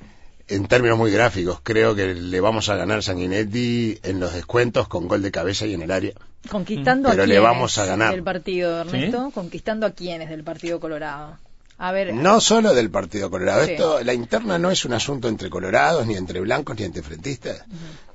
en 0.50 0.66
términos 0.66 0.99
muy 0.99 1.12
gráficos, 1.12 1.61
creo 1.62 1.95
que 1.95 2.14
le 2.14 2.40
vamos 2.40 2.69
a 2.69 2.76
ganar 2.76 3.02
Sanguinetti 3.02 4.00
en 4.02 4.19
los 4.19 4.35
descuentos 4.35 4.88
con 4.88 5.07
gol 5.07 5.23
de 5.23 5.30
cabeza 5.30 5.64
y 5.66 5.75
en 5.75 5.83
el 5.83 5.92
área. 5.92 6.12
Conquistando 6.50 7.09
a 7.09 7.14
le 7.14 7.38
vamos 7.38 7.78
a 7.78 7.85
ganar. 7.85 8.12
del 8.12 8.25
partido, 8.25 8.80
Ernesto, 8.80 9.30
conquistando 9.33 9.87
a 9.87 9.90
quienes 9.92 10.28
del 10.28 10.42
Partido 10.42 10.80
Colorado. 10.80 11.38
A 11.78 11.92
ver, 11.92 12.12
no 12.12 12.40
solo 12.40 12.75
del 12.75 12.90
Partido 12.90 13.30
Colorado. 13.30 13.62
Esto, 13.62 14.02
la 14.02 14.12
interna 14.12 14.59
no 14.59 14.71
es 14.71 14.85
un 14.85 14.92
asunto 14.92 15.28
entre 15.28 15.49
colorados, 15.49 16.07
ni 16.07 16.14
entre 16.14 16.40
blancos, 16.40 16.76
ni 16.76 16.85
entre 16.85 17.02
frentistas. 17.02 17.64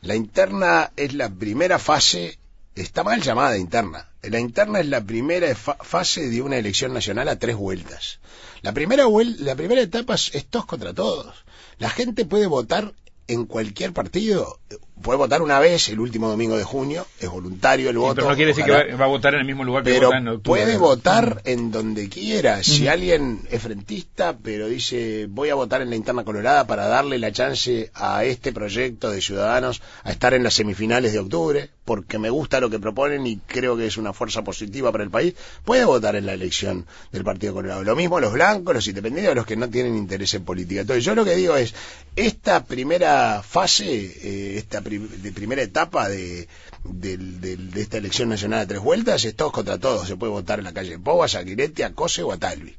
La 0.02 0.16
interna 0.16 0.92
es 0.96 1.14
la 1.14 1.30
primera 1.30 1.80
fase, 1.80 2.38
está 2.76 3.04
mal 3.04 3.22
llamada 3.22 3.58
interna. 3.58 4.10
La 4.22 4.40
interna 4.40 4.80
es 4.80 4.88
la 4.88 5.02
primera 5.02 5.56
fase 5.56 6.30
de 6.30 6.42
una 6.42 6.58
elección 6.58 6.94
nacional 6.94 7.30
a 7.30 7.40
tres 7.40 7.56
vueltas. 7.56 8.20
La 8.62 8.74
primera, 8.74 9.06
la 9.40 9.56
primera 9.56 9.82
etapa 9.82 10.16
es 10.16 10.46
todos 10.48 10.66
contra 10.66 10.94
todos. 10.94 11.45
La 11.78 11.90
gente 11.90 12.26
puede 12.26 12.48
votar 12.48 12.94
en 13.28 13.46
cualquier 13.46 13.94
partido. 13.94 14.60
Puede 15.02 15.18
votar 15.18 15.42
una 15.42 15.60
vez 15.60 15.90
el 15.90 16.00
último 16.00 16.30
domingo 16.30 16.58
de 16.58 16.64
junio, 16.64 17.06
es 17.20 17.30
voluntario 17.30 17.90
el 17.90 17.96
Sí, 17.96 18.00
voto. 18.00 18.16
pero 18.16 18.30
no 18.30 18.36
quiere 18.36 18.50
decir 18.52 18.66
que 18.66 18.72
va, 18.72 18.84
va 18.98 19.06
a 19.06 19.10
votar 19.10 19.34
en 19.34 19.42
el 19.42 19.46
mismo 19.46 19.64
lugar 19.64 19.84
que 19.84 19.92
Pero 19.92 20.08
vota 20.08 20.18
en 20.18 20.28
octubre. 20.28 20.62
puede 20.64 20.78
votar 20.78 21.42
en 21.46 21.72
donde 21.72 22.10
quiera. 22.10 22.64
Si 22.64 22.88
alguien 22.88 23.42
es 23.52 23.62
frentista, 23.62 24.38
pero 24.42 24.68
dice 24.68 25.28
voy 25.30 25.50
a 25.50 25.56
votar 25.56 25.82
en 25.82 25.90
la 25.90 25.96
interna 25.96 26.24
colorada 26.24 26.66
para 26.68 26.88
darle 26.88 27.20
la 27.20 27.32
chance 27.32 27.92
a 27.94 28.24
este 28.26 28.52
proyecto 28.54 29.12
de 29.12 29.22
ciudadanos 29.22 29.82
a 30.04 30.12
estar 30.12 30.34
en 30.34 30.44
las 30.44 30.54
semifinales 30.56 31.14
de 31.14 31.20
octubre, 31.20 31.70
porque 31.84 32.18
me 32.18 32.30
gusta 32.30 32.60
lo 32.60 32.70
que 32.70 32.80
proponen 32.80 33.28
y 33.28 33.38
creo 33.38 33.78
que 33.78 33.86
es 33.86 33.98
una 33.98 34.14
fuerza 34.14 34.44
positiva 34.44 34.92
para 34.92 35.04
el 35.04 35.12
país, 35.12 35.36
puede 35.64 35.86
votar 35.86 36.16
en 36.16 36.26
la 36.26 36.34
elección 36.34 36.86
del 37.12 37.24
Partido 37.24 37.54
Colorado. 37.54 37.84
Lo 37.84 37.96
mismo 37.96 38.20
los 38.20 38.34
blancos, 38.34 38.74
los 38.74 38.88
independientes, 38.88 39.36
los 39.36 39.46
que 39.46 39.56
no 39.56 39.70
tienen 39.70 39.96
interés 39.96 40.34
en 40.34 40.44
política. 40.46 40.82
Entonces 40.82 41.04
yo 41.04 41.14
lo 41.14 41.24
que 41.26 41.36
digo 41.36 41.56
es, 41.56 41.76
esta 42.16 42.64
primera 42.64 43.44
fase, 43.44 43.86
eh, 43.94 44.58
esta 44.58 44.82
prim- 44.86 45.10
de 45.26 45.32
primera 45.40 45.62
etapa 45.64 46.08
de, 46.10 46.48
del- 46.84 47.72
de 47.72 47.82
esta 47.82 47.98
elección 47.98 48.30
nacional 48.30 48.62
a 48.62 48.68
tres 48.68 48.82
vueltas, 48.82 49.26
es 49.26 49.36
todos 49.36 49.52
contra 49.52 49.78
todos. 49.86 50.08
Se 50.08 50.16
puede 50.16 50.32
votar 50.32 50.60
en 50.60 50.66
la 50.66 50.74
calle 50.74 51.00
Povas, 51.00 51.36
a 51.36 51.42
Guiretti, 51.48 51.82
a 51.84 51.94
Cose 51.94 52.22
o 52.24 52.32
a 52.32 52.38
Talvi. 52.38 52.76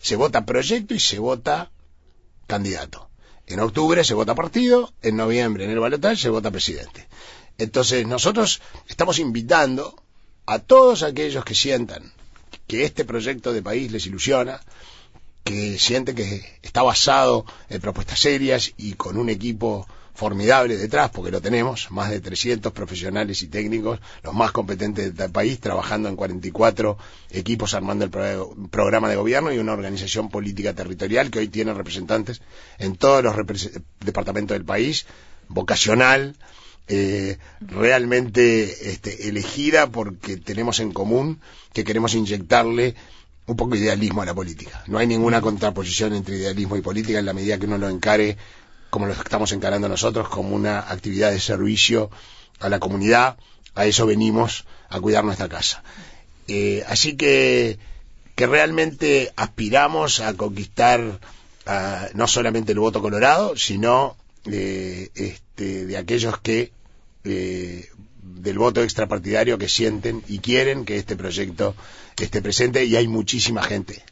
Se 0.00 0.16
vota 0.16 0.44
proyecto 0.46 0.94
y 0.94 1.00
se 1.00 1.18
vota 1.18 1.70
candidato. 2.46 3.08
En 3.46 3.60
octubre 3.60 4.02
se 4.04 4.14
vota 4.14 4.34
partido, 4.34 4.92
en 5.02 5.16
noviembre 5.16 5.64
en 5.64 5.70
el 5.70 5.78
balotaje 5.80 6.16
se 6.16 6.30
vota 6.30 6.50
presidente. 6.50 7.06
Entonces 7.58 8.06
nosotros 8.06 8.60
estamos 8.88 9.18
invitando 9.18 9.94
a 10.46 10.58
todos 10.60 11.02
aquellos 11.02 11.44
que 11.44 11.54
sientan 11.54 12.12
que 12.66 12.84
este 12.84 13.04
proyecto 13.04 13.52
de 13.52 13.62
país 13.62 13.90
les 13.92 14.06
ilusiona, 14.06 14.60
que 15.44 15.78
sienten 15.78 16.14
que 16.14 16.58
está 16.62 16.82
basado 16.82 17.44
en 17.68 17.80
propuestas 17.80 18.20
serias 18.20 18.72
y 18.76 18.94
con 18.94 19.16
un 19.16 19.28
equipo 19.28 19.86
formidable 20.14 20.76
detrás, 20.76 21.10
porque 21.10 21.30
lo 21.30 21.40
tenemos, 21.40 21.90
más 21.90 22.10
de 22.10 22.20
300 22.20 22.72
profesionales 22.72 23.42
y 23.42 23.48
técnicos, 23.48 24.00
los 24.22 24.34
más 24.34 24.52
competentes 24.52 25.14
del 25.16 25.30
país, 25.30 25.60
trabajando 25.60 26.08
en 26.08 26.16
44 26.16 26.98
equipos 27.30 27.74
armando 27.74 28.04
el 28.04 28.10
pro- 28.10 28.54
programa 28.70 29.08
de 29.08 29.16
gobierno 29.16 29.52
y 29.52 29.58
una 29.58 29.72
organización 29.72 30.28
política 30.28 30.74
territorial 30.74 31.30
que 31.30 31.38
hoy 31.38 31.48
tiene 31.48 31.72
representantes 31.74 32.42
en 32.78 32.96
todos 32.96 33.22
los 33.24 33.34
departamentos 34.00 34.54
del 34.54 34.64
país, 34.64 35.06
vocacional, 35.48 36.36
eh, 36.88 37.38
realmente 37.60 38.90
este, 38.90 39.28
elegida 39.28 39.88
porque 39.90 40.36
tenemos 40.36 40.80
en 40.80 40.92
común 40.92 41.40
que 41.72 41.84
queremos 41.84 42.14
inyectarle 42.14 42.94
un 43.46 43.56
poco 43.56 43.74
de 43.74 43.80
idealismo 43.80 44.22
a 44.22 44.26
la 44.26 44.34
política. 44.34 44.82
No 44.86 44.98
hay 44.98 45.06
ninguna 45.06 45.40
contraposición 45.40 46.14
entre 46.14 46.36
idealismo 46.36 46.76
y 46.76 46.82
política 46.82 47.18
en 47.18 47.26
la 47.26 47.32
medida 47.32 47.58
que 47.58 47.66
uno 47.66 47.78
lo 47.78 47.88
encare 47.88 48.36
como 48.90 49.06
lo 49.06 49.12
estamos 49.12 49.52
encarando 49.52 49.88
nosotros, 49.88 50.28
como 50.28 50.54
una 50.54 50.80
actividad 50.80 51.30
de 51.30 51.40
servicio 51.40 52.10
a 52.58 52.68
la 52.68 52.78
comunidad. 52.78 53.36
A 53.74 53.86
eso 53.86 54.04
venimos 54.04 54.66
a 54.88 55.00
cuidar 55.00 55.24
nuestra 55.24 55.48
casa. 55.48 55.82
Eh, 56.48 56.84
así 56.88 57.16
que, 57.16 57.78
que 58.34 58.46
realmente 58.46 59.32
aspiramos 59.36 60.20
a 60.20 60.34
conquistar 60.34 61.20
no 62.14 62.26
solamente 62.26 62.72
el 62.72 62.80
voto 62.80 63.00
colorado, 63.00 63.56
sino 63.56 64.16
eh, 64.46 65.10
este, 65.14 65.86
de 65.86 65.96
aquellos 65.96 66.40
que 66.40 66.72
eh, 67.24 67.90
del 68.22 68.58
voto 68.58 68.82
extrapartidario 68.82 69.58
que 69.58 69.68
sienten 69.68 70.22
y 70.28 70.38
quieren 70.38 70.84
que 70.84 70.96
este 70.96 71.16
proyecto 71.16 71.74
esté 72.16 72.40
presente 72.40 72.84
y 72.84 72.96
hay 72.96 73.06
muchísima 73.06 73.62
gente. 73.62 74.02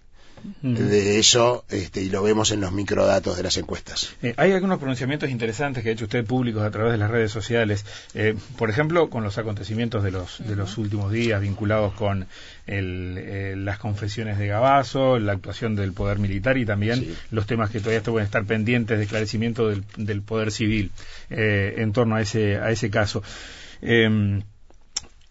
De 0.63 1.19
eso 1.19 1.65
este, 1.71 2.03
y 2.03 2.09
lo 2.11 2.23
vemos 2.23 2.51
en 2.51 2.61
los 2.61 2.73
microdatos 2.73 3.37
de 3.37 3.43
las 3.43 3.57
encuestas. 3.57 4.15
Eh, 4.23 4.35
hay 4.37 4.53
algunos 4.53 4.79
pronunciamientos 4.79 5.31
interesantes 5.31 5.83
que 5.83 5.91
ha 5.91 5.93
hecho 5.93 6.05
usted 6.05 6.25
públicos 6.25 6.63
a 6.63 6.71
través 6.71 6.93
de 6.93 6.99
las 6.99 7.11
redes 7.11 7.31
sociales, 7.33 7.85
Eh, 8.15 8.35
por 8.57 8.71
ejemplo, 8.71 9.09
con 9.11 9.23
los 9.25 9.39
acontecimientos 9.39 10.03
de 10.03 10.11
los 10.11 10.39
de 10.47 10.57
los 10.57 10.79
últimos 10.79 11.13
días 11.13 11.41
vinculados 11.41 11.93
con 11.95 12.27
el, 12.67 13.17
eh, 13.19 13.55
las 13.57 13.79
confesiones 13.79 14.39
de 14.39 14.47
Gabazo, 14.47 15.19
la 15.19 15.33
actuación 15.33 15.75
del 15.77 15.93
poder 15.93 16.19
militar 16.19 16.57
y 16.59 16.65
también 16.67 17.01
Sí. 17.01 17.15
los 17.31 17.47
temas 17.47 17.71
que 17.71 17.81
todavía 17.81 18.03
pueden 18.03 18.27
estar 18.27 18.45
pendientes 18.45 18.99
de 18.99 19.05
esclarecimiento 19.05 19.69
del, 19.69 19.85
del 19.97 20.23
poder 20.23 20.51
civil 20.53 20.91
eh, 21.31 21.75
en 21.79 21.93
torno 21.93 22.17
a 22.17 22.21
ese 22.23 22.57
a 22.59 22.71
ese 22.71 22.91
caso. 22.91 23.23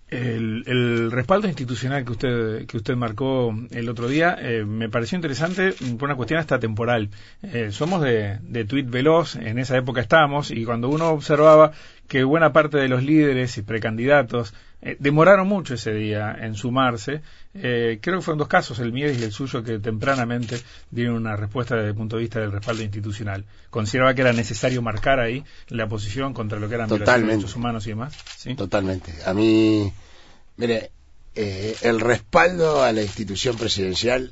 El, 0.09 0.63
el 0.67 1.11
respaldo 1.11 1.49
institucional 1.49 2.05
que 2.05 2.11
usted 2.13 2.65
que 2.65 2.77
usted 2.77 2.95
marcó 2.95 3.53
el 3.71 3.89
otro 3.89 4.07
día 4.07 4.37
eh, 4.39 4.63
me 4.63 4.87
pareció 4.87 5.17
interesante 5.17 5.73
por 5.99 6.05
una 6.05 6.15
cuestión 6.15 6.39
hasta 6.39 6.59
temporal. 6.59 7.09
Eh, 7.43 7.71
somos 7.71 8.01
de, 8.01 8.39
de 8.41 8.63
tuit 8.63 8.89
veloz, 8.89 9.35
en 9.35 9.59
esa 9.59 9.75
época 9.75 9.99
estábamos, 9.99 10.49
y 10.51 10.63
cuando 10.63 10.87
uno 10.87 11.09
observaba 11.09 11.73
que 12.07 12.23
buena 12.23 12.53
parte 12.53 12.77
de 12.77 12.87
los 12.87 13.03
líderes 13.03 13.57
y 13.57 13.63
precandidatos 13.63 14.53
eh, 14.81 14.95
demoraron 14.99 15.47
mucho 15.47 15.73
ese 15.73 15.91
día 15.93 16.37
en 16.39 16.55
sumarse, 16.55 17.21
eh, 17.55 17.99
creo 18.01 18.19
que 18.19 18.21
fueron 18.23 18.37
dos 18.37 18.47
casos, 18.47 18.79
el 18.79 18.91
mío 18.91 19.11
y 19.11 19.23
el 19.23 19.31
suyo, 19.31 19.63
que 19.63 19.79
tempranamente 19.79 20.61
dieron 20.91 21.15
una 21.15 21.35
respuesta 21.35 21.75
desde 21.75 21.89
el 21.89 21.95
punto 21.95 22.17
de 22.17 22.21
vista 22.23 22.39
del 22.39 22.51
respaldo 22.51 22.83
institucional. 22.83 23.45
Consideraba 23.71 24.13
que 24.13 24.21
era 24.21 24.33
necesario 24.33 24.81
marcar 24.81 25.19
ahí 25.19 25.43
la 25.69 25.87
posición 25.87 26.33
contra 26.33 26.59
lo 26.59 26.69
que 26.69 26.75
eran 26.75 26.89
Totalmente. 26.89 27.35
derechos 27.35 27.55
humanos 27.55 27.87
y 27.87 27.89
demás. 27.89 28.13
¿sí? 28.37 28.53
Totalmente. 28.55 29.13
A 29.25 29.33
mí, 29.33 29.91
mire, 30.57 30.91
eh, 31.33 31.75
el 31.81 31.99
respaldo 31.99 32.83
a 32.83 32.91
la 32.91 33.01
institución 33.01 33.57
presidencial, 33.57 34.31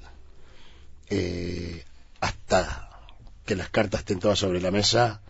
eh, 1.10 1.84
hasta 2.20 2.90
que 3.46 3.56
las 3.56 3.70
cartas 3.70 4.02
estén 4.02 4.20
todas 4.20 4.40
sobre 4.40 4.62
la 4.62 4.72
mesa, 4.72 5.22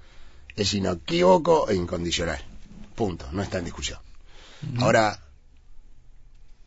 es 0.55 0.73
inequívoco 0.73 1.69
e 1.69 1.75
incondicional. 1.75 2.39
Punto. 2.95 3.27
No 3.31 3.41
está 3.41 3.57
en 3.59 3.65
discusión. 3.65 3.99
Ahora, 4.79 5.19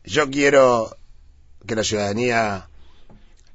yo 0.03 0.29
quiero 0.29 0.95
que 1.65 1.75
la 1.75 1.83
ciudadanía 1.83 2.69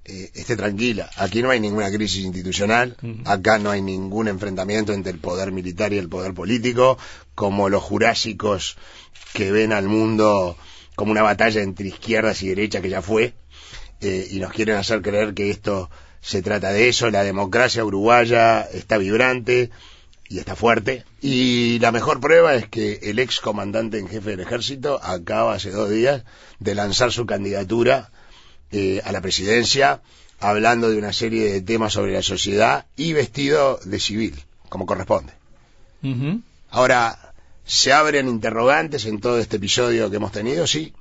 eh, 0.05 0.31
esté 0.35 0.57
tranquila. 0.57 1.11
Aquí 1.17 1.43
no 1.43 1.50
hay 1.50 1.61
ninguna 1.61 1.91
crisis 1.91 2.25
institucional, 2.25 2.97
acá 3.25 3.59
no 3.59 3.71
hay 3.71 3.81
ningún 3.81 4.29
enfrentamiento 4.29 4.93
entre 4.93 5.12
el 5.12 5.19
poder 5.19 5.50
militar 5.50 5.93
y 5.93 5.99
el 5.99 6.09
poder 6.09 6.35
político, 6.35 6.99
como 7.35 7.69
los 7.69 7.83
jurásicos 7.83 8.76
que 9.33 9.50
ven 9.50 9.73
al 9.73 9.88
mundo 9.88 10.57
como 10.95 11.11
una 11.11 11.23
batalla 11.23 11.62
entre 11.62 11.88
izquierdas 11.88 12.43
y 12.43 12.49
derechas 12.49 12.83
que 12.83 12.91
ya 12.91 13.03
fue, 13.03 13.35
eh, 14.00 14.29
y 14.31 14.38
nos 14.38 14.53
quieren 14.53 14.76
hacer 14.76 15.03
creer 15.03 15.35
que 15.35 15.50
esto 15.50 15.91
se 16.21 16.43
trata 16.43 16.71
de 16.71 16.88
eso. 16.88 17.11
La 17.11 17.25
democracia 17.25 17.85
uruguaya 17.85 18.62
está 18.62 18.99
vibrante 18.99 19.71
y 20.35 20.41
está 20.41 20.57
fuerte. 20.57 21.05
Y 21.21 21.79
la 21.79 21.93
mejor 21.93 22.19
prueba 22.21 22.57
es 22.57 22.69
que 22.69 22.99
el 23.05 23.21
ex 23.21 23.38
comandante 23.38 24.00
en 24.00 24.09
jefe 24.09 24.31
del 24.31 24.41
ejército 24.41 24.99
acaba 25.00 25.55
hace 25.55 25.71
dos 25.71 25.91
días 25.91 26.25
de 26.59 26.75
lanzar 26.75 27.12
su 27.12 27.25
candidatura 27.25 28.11
eh, 28.73 29.00
a 29.05 29.12
la 29.12 29.21
presidencia, 29.21 30.03
hablando 30.41 30.91
de 30.91 30.99
una 30.99 31.12
serie 31.12 31.53
de 31.53 31.61
temas 31.61 31.93
sobre 31.93 32.14
la 32.14 32.23
sociedad 32.23 32.87
y 32.97 33.12
vestido 33.12 33.79
de 33.85 34.00
civil, 34.00 34.35
como 34.69 34.87
corresponde. 34.87 35.33
Ahora, 36.69 37.33
¿se 37.64 37.93
abren 37.93 38.29
interrogantes 38.29 39.07
en 39.07 39.21
todo 39.21 39.38
este 39.38 39.59
episodio 39.59 40.11
que 40.11 40.17
hemos 40.17 40.33
tenido? 40.33 40.67
Sí. 40.67 40.95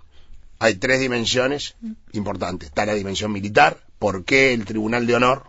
Hay 0.60 0.76
tres 0.76 1.00
dimensiones 1.00 1.74
importantes. 2.12 2.70
Está 2.70 2.86
la 2.86 2.94
dimensión 2.94 3.32
militar. 3.32 3.80
¿Por 3.98 4.26
qué 4.26 4.54
el 4.54 4.64
Tribunal 4.64 5.08
de 5.08 5.16
Honor, 5.16 5.48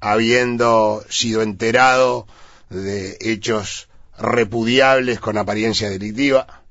habiendo 0.00 1.04
sido 1.10 1.42
enterado 1.42 2.26
de 2.72 3.16
hechos 3.20 3.88
repudiables 4.18 5.20
con 5.20 5.38
apariencia 5.38 5.90
delictiva, 5.90 6.62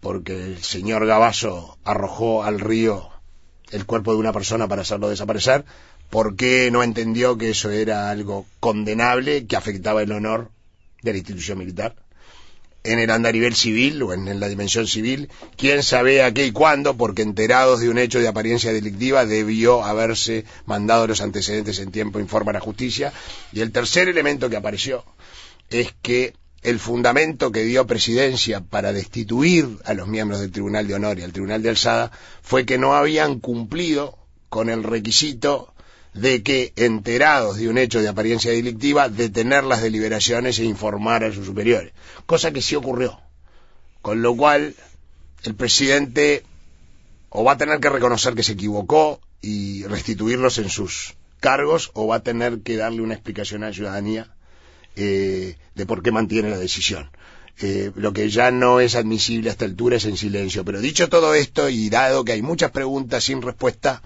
porque 0.00 0.44
el 0.44 0.62
señor 0.62 1.06
Gabazo 1.06 1.78
arrojó 1.84 2.44
al 2.44 2.60
río 2.60 3.10
el 3.70 3.86
cuerpo 3.86 4.12
de 4.12 4.18
una 4.18 4.32
persona 4.32 4.68
para 4.68 4.82
hacerlo 4.82 5.08
desaparecer, 5.08 5.64
¿por 6.10 6.36
qué 6.36 6.70
no 6.70 6.82
entendió 6.82 7.36
que 7.36 7.50
eso 7.50 7.70
era 7.70 8.10
algo 8.10 8.46
condenable 8.60 9.46
que 9.46 9.56
afectaba 9.56 10.02
el 10.02 10.12
honor 10.12 10.50
de 11.02 11.12
la 11.12 11.18
institución 11.18 11.58
militar? 11.58 11.96
En 12.84 13.00
el 13.00 13.10
andarivel 13.10 13.56
civil 13.56 14.00
o 14.04 14.12
en 14.12 14.38
la 14.38 14.46
dimensión 14.46 14.86
civil, 14.86 15.28
quién 15.56 15.82
sabe 15.82 16.22
a 16.22 16.32
qué 16.32 16.46
y 16.46 16.52
cuándo, 16.52 16.96
porque 16.96 17.22
enterados 17.22 17.80
de 17.80 17.88
un 17.88 17.98
hecho 17.98 18.20
de 18.20 18.28
apariencia 18.28 18.72
delictiva 18.72 19.26
debió 19.26 19.82
haberse 19.82 20.44
mandado 20.66 21.08
los 21.08 21.20
antecedentes 21.20 21.80
en 21.80 21.90
tiempo, 21.90 22.20
informa 22.20 22.52
la 22.52 22.60
justicia. 22.60 23.12
Y 23.52 23.60
el 23.60 23.72
tercer 23.72 24.08
elemento 24.08 24.48
que 24.48 24.56
apareció 24.56 25.04
es 25.70 25.94
que 26.02 26.34
el 26.62 26.80
fundamento 26.80 27.52
que 27.52 27.64
dio 27.64 27.86
presidencia 27.86 28.60
para 28.60 28.92
destituir 28.92 29.78
a 29.84 29.94
los 29.94 30.08
miembros 30.08 30.40
del 30.40 30.50
Tribunal 30.50 30.88
de 30.88 30.94
Honor 30.94 31.18
y 31.18 31.22
al 31.22 31.32
Tribunal 31.32 31.62
de 31.62 31.68
Alzada 31.70 32.10
fue 32.42 32.66
que 32.66 32.78
no 32.78 32.94
habían 32.94 33.38
cumplido 33.38 34.18
con 34.48 34.68
el 34.68 34.82
requisito 34.82 35.72
de 36.12 36.42
que, 36.42 36.72
enterados 36.76 37.58
de 37.58 37.68
un 37.68 37.78
hecho 37.78 38.00
de 38.00 38.08
apariencia 38.08 38.50
delictiva, 38.50 39.08
detener 39.08 39.64
las 39.64 39.82
deliberaciones 39.82 40.58
e 40.58 40.64
informar 40.64 41.24
a 41.24 41.32
sus 41.32 41.46
superiores, 41.46 41.92
cosa 42.24 42.52
que 42.52 42.62
sí 42.62 42.74
ocurrió. 42.74 43.20
Con 44.02 44.22
lo 44.22 44.34
cual, 44.34 44.74
el 45.44 45.54
presidente 45.54 46.42
o 47.28 47.44
va 47.44 47.52
a 47.52 47.58
tener 47.58 47.80
que 47.80 47.90
reconocer 47.90 48.34
que 48.34 48.42
se 48.42 48.52
equivocó 48.52 49.20
y 49.42 49.84
restituirlos 49.84 50.58
en 50.58 50.70
sus 50.70 51.14
cargos, 51.38 51.90
o 51.92 52.06
va 52.06 52.16
a 52.16 52.22
tener 52.22 52.62
que 52.62 52.76
darle 52.76 53.02
una 53.02 53.14
explicación 53.14 53.62
a 53.62 53.68
la 53.68 53.74
ciudadanía 53.74 54.35
eh, 54.96 55.56
de 55.74 55.86
por 55.86 56.02
qué 56.02 56.10
mantiene 56.10 56.50
la 56.50 56.58
decisión. 56.58 57.10
Eh, 57.58 57.90
lo 57.94 58.12
que 58.12 58.28
ya 58.28 58.50
no 58.50 58.80
es 58.80 58.96
admisible 58.96 59.48
a 59.48 59.52
esta 59.52 59.64
altura 59.64 59.96
es 59.96 60.04
en 60.04 60.16
silencio. 60.16 60.64
Pero 60.64 60.80
dicho 60.80 61.08
todo 61.08 61.34
esto 61.34 61.68
y 61.68 61.88
dado 61.88 62.24
que 62.24 62.32
hay 62.32 62.42
muchas 62.42 62.70
preguntas 62.70 63.24
sin 63.24 63.42
respuesta, 63.42 64.02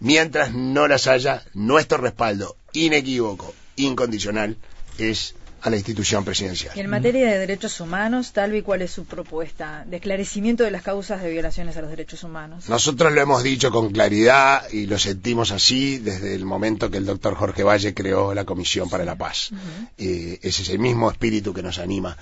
mientras 0.00 0.52
no 0.52 0.88
las 0.88 1.06
haya, 1.06 1.44
nuestro 1.54 1.98
respaldo 1.98 2.56
inequívoco, 2.72 3.54
incondicional, 3.76 4.56
es 4.98 5.34
a 5.62 5.70
la 5.70 5.76
institución 5.76 6.24
presidencial. 6.24 6.76
Y 6.76 6.80
en 6.80 6.88
materia 6.88 7.28
de 7.28 7.38
derechos 7.38 7.80
humanos, 7.80 8.32
tal 8.32 8.54
y 8.54 8.62
cuál 8.62 8.82
es 8.82 8.90
su 8.90 9.04
propuesta 9.04 9.84
de 9.86 9.96
esclarecimiento 9.96 10.64
de 10.64 10.70
las 10.70 10.82
causas 10.82 11.22
de 11.22 11.30
violaciones 11.30 11.76
a 11.76 11.82
los 11.82 11.90
derechos 11.90 12.24
humanos. 12.24 12.68
Nosotros 12.68 13.12
lo 13.12 13.20
hemos 13.20 13.42
dicho 13.42 13.70
con 13.70 13.90
claridad 13.90 14.68
y 14.70 14.86
lo 14.86 14.98
sentimos 14.98 15.52
así 15.52 15.98
desde 15.98 16.34
el 16.34 16.44
momento 16.44 16.90
que 16.90 16.96
el 16.96 17.06
doctor 17.06 17.34
Jorge 17.34 17.62
Valle 17.62 17.92
creó 17.94 18.32
la 18.32 18.44
Comisión 18.44 18.88
para 18.88 19.04
la 19.04 19.16
Paz. 19.16 19.50
Eh, 19.98 20.38
ese 20.42 20.62
es 20.62 20.68
el 20.70 20.78
mismo 20.78 21.10
espíritu 21.10 21.52
que 21.52 21.62
nos 21.62 21.78
anima. 21.78 22.16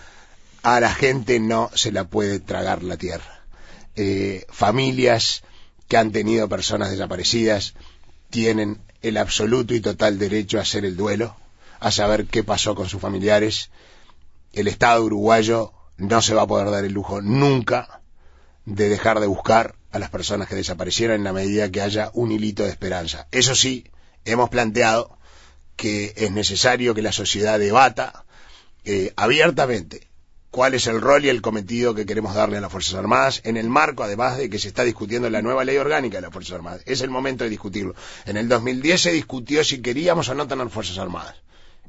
A 0.62 0.80
la 0.80 0.92
gente 0.92 1.38
no 1.38 1.70
se 1.74 1.92
la 1.92 2.04
puede 2.04 2.40
tragar 2.40 2.82
la 2.82 2.96
tierra. 2.96 3.42
Eh, 3.94 4.44
familias 4.50 5.42
que 5.86 5.96
han 5.96 6.10
tenido 6.10 6.48
personas 6.48 6.90
desaparecidas 6.90 7.74
tienen 8.30 8.78
el 9.00 9.16
absoluto 9.16 9.74
y 9.74 9.80
total 9.80 10.18
derecho 10.18 10.58
a 10.58 10.62
hacer 10.62 10.84
el 10.84 10.96
duelo 10.96 11.36
a 11.80 11.90
saber 11.90 12.26
qué 12.26 12.44
pasó 12.44 12.74
con 12.74 12.88
sus 12.88 13.00
familiares. 13.00 13.70
El 14.52 14.68
Estado 14.68 15.04
uruguayo 15.04 15.72
no 15.96 16.22
se 16.22 16.34
va 16.34 16.42
a 16.42 16.46
poder 16.46 16.70
dar 16.70 16.84
el 16.84 16.92
lujo 16.92 17.20
nunca 17.20 18.00
de 18.64 18.88
dejar 18.88 19.20
de 19.20 19.26
buscar 19.26 19.74
a 19.90 19.98
las 19.98 20.10
personas 20.10 20.48
que 20.48 20.54
desaparecieron 20.54 21.16
en 21.16 21.24
la 21.24 21.32
medida 21.32 21.70
que 21.70 21.80
haya 21.80 22.10
un 22.14 22.32
hilito 22.32 22.62
de 22.62 22.70
esperanza. 22.70 23.26
Eso 23.30 23.54
sí, 23.54 23.86
hemos 24.24 24.50
planteado 24.50 25.18
que 25.76 26.12
es 26.16 26.30
necesario 26.30 26.94
que 26.94 27.02
la 27.02 27.12
sociedad 27.12 27.58
debata 27.58 28.24
eh, 28.84 29.12
abiertamente 29.16 30.08
cuál 30.50 30.74
es 30.74 30.86
el 30.86 31.00
rol 31.00 31.24
y 31.24 31.28
el 31.28 31.42
cometido 31.42 31.94
que 31.94 32.06
queremos 32.06 32.34
darle 32.34 32.56
a 32.56 32.60
las 32.60 32.72
Fuerzas 32.72 32.94
Armadas 32.94 33.40
en 33.44 33.56
el 33.56 33.68
marco, 33.68 34.02
además 34.02 34.38
de 34.38 34.48
que 34.50 34.58
se 34.58 34.68
está 34.68 34.82
discutiendo 34.82 35.28
la 35.30 35.42
nueva 35.42 35.64
ley 35.64 35.76
orgánica 35.76 36.18
de 36.18 36.22
las 36.22 36.32
Fuerzas 36.32 36.54
Armadas. 36.54 36.82
Es 36.86 37.00
el 37.00 37.10
momento 37.10 37.44
de 37.44 37.50
discutirlo. 37.50 37.94
En 38.24 38.36
el 38.36 38.48
2010 38.48 39.00
se 39.00 39.12
discutió 39.12 39.62
si 39.62 39.80
queríamos 39.80 40.28
o 40.28 40.34
no 40.34 40.48
tener 40.48 40.68
Fuerzas 40.68 40.98
Armadas. 40.98 41.36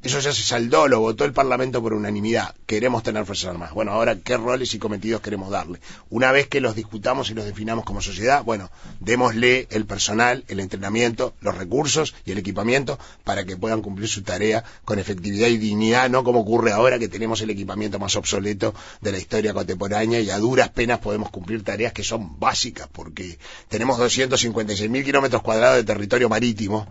Eso 0.02 0.18
ya 0.18 0.32
se 0.32 0.42
saldó, 0.42 0.88
lo 0.88 1.00
votó 1.00 1.26
el 1.26 1.34
Parlamento 1.34 1.82
por 1.82 1.92
unanimidad. 1.92 2.54
Queremos 2.64 3.02
tener 3.02 3.26
Fuerzas 3.26 3.50
Armadas. 3.50 3.74
Bueno, 3.74 3.92
ahora, 3.92 4.16
¿qué 4.16 4.38
roles 4.38 4.72
y 4.72 4.78
cometidos 4.78 5.20
queremos 5.20 5.50
darle? 5.50 5.78
Una 6.08 6.32
vez 6.32 6.48
que 6.48 6.62
los 6.62 6.74
discutamos 6.74 7.28
y 7.28 7.34
los 7.34 7.44
definamos 7.44 7.84
como 7.84 8.00
sociedad, 8.00 8.42
bueno, 8.42 8.70
démosle 9.00 9.68
el 9.70 9.84
personal, 9.84 10.42
el 10.48 10.60
entrenamiento, 10.60 11.34
los 11.42 11.54
recursos 11.54 12.14
y 12.24 12.32
el 12.32 12.38
equipamiento 12.38 12.98
para 13.24 13.44
que 13.44 13.58
puedan 13.58 13.82
cumplir 13.82 14.08
su 14.08 14.22
tarea 14.22 14.64
con 14.86 14.98
efectividad 14.98 15.48
y 15.48 15.58
dignidad, 15.58 16.08
no 16.08 16.24
como 16.24 16.40
ocurre 16.40 16.72
ahora 16.72 16.98
que 16.98 17.08
tenemos 17.08 17.42
el 17.42 17.50
equipamiento 17.50 17.98
más 17.98 18.16
obsoleto 18.16 18.74
de 19.02 19.12
la 19.12 19.18
historia 19.18 19.52
contemporánea 19.52 20.20
y 20.20 20.30
a 20.30 20.38
duras 20.38 20.70
penas 20.70 21.00
podemos 21.00 21.28
cumplir 21.28 21.62
tareas 21.62 21.92
que 21.92 22.04
son 22.04 22.40
básicas, 22.40 22.88
porque 22.90 23.38
tenemos 23.68 23.98
256.000 23.98 25.04
kilómetros 25.04 25.42
cuadrados 25.42 25.76
de 25.76 25.84
territorio 25.84 26.30
marítimo 26.30 26.88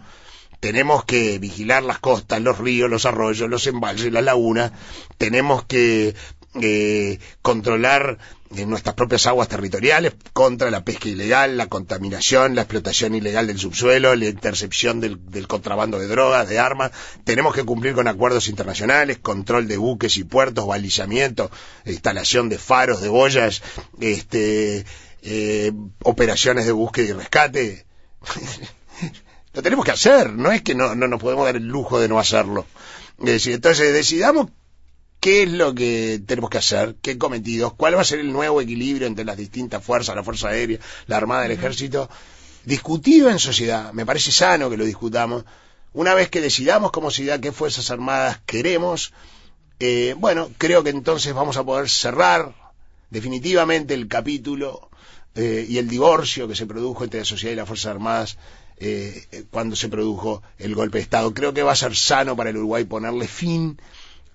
tenemos 0.60 1.06
que 1.06 1.40
vigilar 1.40 1.84
las 1.84 2.00
costas, 2.00 2.42
los 2.42 2.58
ríos, 2.58 2.90
los 2.90 3.06
arroyos, 3.06 3.50
los 3.50 3.68
embalses, 3.68 4.12
las 4.12 4.24
lagunas, 4.24 4.72
tenemos 5.18 5.64
que 5.66 6.16
eh, 6.62 7.20
controlar 7.42 8.18
eh, 8.56 8.66
nuestras 8.66 8.96
propias 8.96 9.28
aguas 9.28 9.48
territoriales 9.48 10.16
contra 10.34 10.72
la 10.72 10.84
pesca 10.84 11.08
ilegal, 11.08 11.58
la 11.58 11.68
contaminación, 11.68 12.56
la 12.56 12.64
explotación 12.64 13.14
ilegal 13.14 13.46
del 13.46 13.60
subsuelo, 13.60 14.16
la 14.16 14.26
intercepción 14.26 15.00
del, 15.00 15.30
del, 15.30 15.48
contrabando 15.48 16.00
de 16.00 16.08
drogas, 16.08 16.50
de 16.50 16.58
armas. 16.58 16.92
Tenemos 17.24 17.54
que 17.54 17.64
cumplir 17.64 17.94
con 17.94 18.08
acuerdos 18.08 18.48
internacionales, 18.48 19.20
control 19.20 19.68
de 19.68 19.78
buques 19.78 20.18
y 20.18 20.24
puertos, 20.24 20.66
balizamiento, 20.66 21.52
instalación 21.86 22.50
de 22.50 22.58
faros, 22.58 23.02
de 23.02 23.10
boyas, 23.10 23.62
este, 24.00 24.86
eh, 25.22 25.72
operaciones 26.04 26.66
de 26.66 26.72
búsqueda 26.72 27.10
y 27.10 27.14
rescate. 27.14 27.86
lo 29.54 29.62
tenemos 29.62 29.86
que 29.86 29.92
hacer, 29.92 30.34
no 30.34 30.52
es 30.52 30.62
que 30.62 30.76
no, 30.76 30.96
no 30.96 31.08
nos 31.08 31.20
podemos 31.20 31.46
dar 31.46 31.56
el 31.56 31.68
lujo 31.68 32.00
de 32.00 32.08
no 32.08 32.20
hacerlo. 32.20 32.66
Es 33.20 33.26
decir, 33.26 33.54
entonces 33.54 33.94
decidamos 33.94 34.48
qué 35.20 35.44
es 35.44 35.52
lo 35.52 35.74
que 35.74 36.22
tenemos 36.26 36.50
que 36.50 36.60
hacer, 36.60 36.96
qué 37.02 37.18
cometidos, 37.18 37.74
cuál 37.74 37.98
va 37.98 38.02
a 38.02 38.06
ser 38.06 38.20
el 38.20 38.32
nuevo 38.32 38.62
equilibrio 38.62 39.08
entre 39.08 39.26
las 39.26 39.38
distintas 39.38 39.84
fuerzas, 39.84 40.16
la 40.16 40.24
Fuerza 40.24 40.50
Aérea, 40.50 40.80
la 41.08 41.18
Armada, 41.18 41.46
el 41.46 41.52
Ejército, 41.52 42.10
discutido 42.66 43.30
en 43.30 43.40
sociedad. 43.40 43.92
Me 43.94 44.06
parece 44.06 44.32
sano 44.32 44.70
que 44.70 44.78
lo 44.78 44.86
discutamos. 44.86 45.44
Una 45.94 46.14
vez 46.14 46.30
que 46.30 46.42
decidamos 46.42 46.92
como 46.92 47.10
sociedad 47.10 47.40
qué 47.40 47.52
Fuerzas 47.52 47.90
Armadas 47.92 48.40
queremos, 48.46 49.14
eh, 49.80 50.16
bueno, 50.18 50.50
creo 50.58 50.84
que 50.84 50.92
entonces 50.92 51.34
vamos 51.34 51.58
a 51.58 51.64
poder 51.64 51.90
cerrar 51.90 52.54
definitivamente 53.10 53.96
el 53.96 54.08
capítulo 54.08 54.90
eh, 55.36 55.66
y 55.68 55.80
el 55.80 55.88
divorcio 55.88 56.48
que 56.48 56.56
se 56.56 56.68
produjo 56.68 57.04
entre 57.04 57.22
la 57.22 57.26
sociedad 57.26 57.54
y 57.54 57.58
las 57.58 57.68
Fuerzas 57.68 57.92
Armadas 57.92 58.38
eh, 58.80 59.46
cuando 59.52 59.76
se 59.76 59.90
produjo 59.90 60.42
el 60.58 60.76
golpe 60.76 60.98
de 60.98 61.04
Estado. 61.04 61.34
Creo 61.34 61.54
que 61.54 61.64
va 61.64 61.74
a 61.74 61.76
ser 61.76 61.96
sano 61.96 62.36
para 62.36 62.50
el 62.50 62.58
Uruguay 62.58 62.86
ponerle 62.86 63.28
fin 63.28 63.78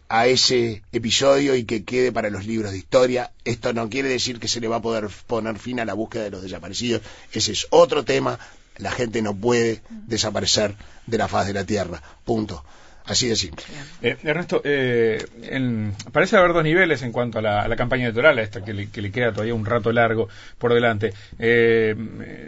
a 0.08 0.26
ese 0.26 0.82
episodio 0.92 1.54
y 1.56 1.64
que 1.64 1.84
quede 1.84 2.12
para 2.12 2.30
los 2.30 2.46
libros 2.46 2.72
de 2.72 2.78
historia. 2.78 3.32
Esto 3.44 3.72
no 3.72 3.88
quiere 3.88 4.08
decir 4.08 4.38
que 4.38 4.48
se 4.48 4.60
le 4.60 4.68
va 4.68 4.76
a 4.76 4.82
poder 4.82 5.08
poner 5.26 5.58
fin 5.58 5.80
a 5.80 5.84
la 5.84 5.94
búsqueda 5.94 6.24
de 6.24 6.30
los 6.30 6.42
desaparecidos. 6.42 7.02
Ese 7.32 7.52
es 7.52 7.66
otro 7.70 8.04
tema. 8.04 8.38
La 8.76 8.90
gente 8.90 9.22
no 9.22 9.34
puede 9.34 9.82
desaparecer 10.06 10.74
de 11.06 11.18
la 11.18 11.28
faz 11.28 11.46
de 11.46 11.54
la 11.54 11.64
Tierra. 11.64 12.02
Punto. 12.24 12.64
Así 13.06 13.28
de 13.28 13.36
simple. 13.36 13.62
Eh, 14.00 14.16
Ernesto, 14.22 14.62
eh, 14.64 15.22
en, 15.42 15.92
parece 16.10 16.38
haber 16.38 16.54
dos 16.54 16.64
niveles 16.64 17.02
en 17.02 17.12
cuanto 17.12 17.38
a 17.38 17.42
la, 17.42 17.60
a 17.60 17.68
la 17.68 17.76
campaña 17.76 18.04
electoral, 18.04 18.38
a 18.38 18.42
esta 18.42 18.64
que 18.64 18.72
le, 18.72 18.88
que 18.88 19.02
le, 19.02 19.10
queda 19.10 19.30
todavía 19.30 19.52
un 19.52 19.66
rato 19.66 19.92
largo 19.92 20.30
por 20.56 20.72
delante. 20.72 21.12
Eh, 21.38 21.94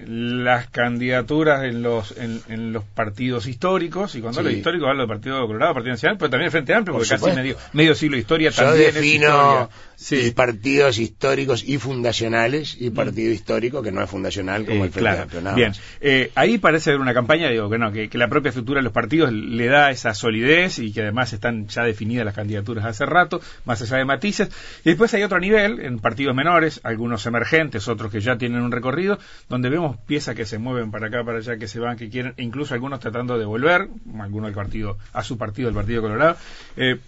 las 0.06 0.68
candidaturas 0.68 1.62
en 1.64 1.82
los 1.82 2.16
en, 2.16 2.40
en, 2.48 2.72
los 2.72 2.84
partidos 2.84 3.46
históricos, 3.46 4.14
y 4.14 4.22
cuando 4.22 4.36
sí. 4.36 4.38
hablo 4.38 4.50
de 4.50 4.56
históricos 4.56 4.88
hablo 4.88 5.02
del 5.02 5.08
Partido 5.08 5.46
Colorado, 5.46 5.74
Partido 5.74 5.92
Nacional, 5.92 6.16
pero 6.16 6.30
también 6.30 6.46
el 6.46 6.52
Frente 6.52 6.72
Amplio, 6.72 6.94
porque 6.94 7.08
casi 7.10 7.32
medio, 7.32 7.56
medio 7.74 7.94
siglo 7.94 8.16
de 8.16 8.20
historia 8.22 8.48
Yo 8.48 8.64
también 8.64 8.94
defino 8.94 9.26
es 9.26 9.68
historia. 9.68 9.68
Sí. 9.96 10.30
partidos 10.30 10.98
históricos 10.98 11.64
y 11.66 11.76
fundacionales 11.76 12.78
y 12.80 12.88
partido 12.90 13.30
mm. 13.30 13.34
histórico 13.34 13.82
que 13.82 13.92
no 13.92 14.02
es 14.02 14.08
fundacional 14.08 14.64
como 14.64 14.84
el 14.84 14.90
Frente 14.90 15.00
claro. 15.00 15.22
Amplio. 15.24 15.42
Nada 15.42 15.56
Bien, 15.56 15.68
más. 15.68 16.30
ahí 16.34 16.56
parece 16.56 16.90
haber 16.90 17.02
una 17.02 17.12
campaña, 17.12 17.50
digo 17.50 17.68
que 17.68 17.76
no, 17.76 17.92
que, 17.92 18.08
que 18.08 18.16
la 18.16 18.28
propia 18.28 18.48
estructura 18.48 18.78
de 18.78 18.84
los 18.84 18.92
partidos 18.92 19.30
le 19.32 19.66
da 19.66 19.90
esa 19.90 20.14
solidez 20.14 20.45
y 20.46 20.92
que 20.92 21.02
además 21.02 21.32
están 21.32 21.66
ya 21.66 21.82
definidas 21.82 22.24
las 22.24 22.34
candidaturas 22.34 22.84
hace 22.84 23.04
rato, 23.04 23.40
más 23.64 23.82
allá 23.82 23.96
de 23.96 24.04
matices. 24.04 24.48
Y 24.84 24.90
después 24.90 25.12
hay 25.14 25.22
otro 25.22 25.40
nivel, 25.40 25.80
en 25.80 25.98
partidos 25.98 26.34
menores, 26.34 26.80
algunos 26.84 27.26
emergentes, 27.26 27.88
otros 27.88 28.12
que 28.12 28.20
ya 28.20 28.38
tienen 28.38 28.62
un 28.62 28.70
recorrido, 28.70 29.18
donde 29.48 29.68
vemos 29.68 29.96
piezas 30.06 30.34
que 30.34 30.44
se 30.44 30.58
mueven 30.58 30.90
para 30.90 31.08
acá, 31.08 31.24
para 31.24 31.38
allá, 31.38 31.56
que 31.56 31.66
se 31.66 31.80
van, 31.80 31.96
que 31.96 32.08
quieren, 32.08 32.34
e 32.36 32.44
incluso 32.44 32.74
algunos 32.74 33.00
tratando 33.00 33.38
de 33.38 33.44
volver, 33.44 33.88
algunos 34.20 34.48
del 34.48 34.54
partido, 34.54 34.98
a 35.12 35.22
su 35.22 35.36
partido, 35.36 35.68
el 35.68 35.74
Partido 35.74 36.02
Colorado. 36.02 36.36
Eh, 36.76 36.98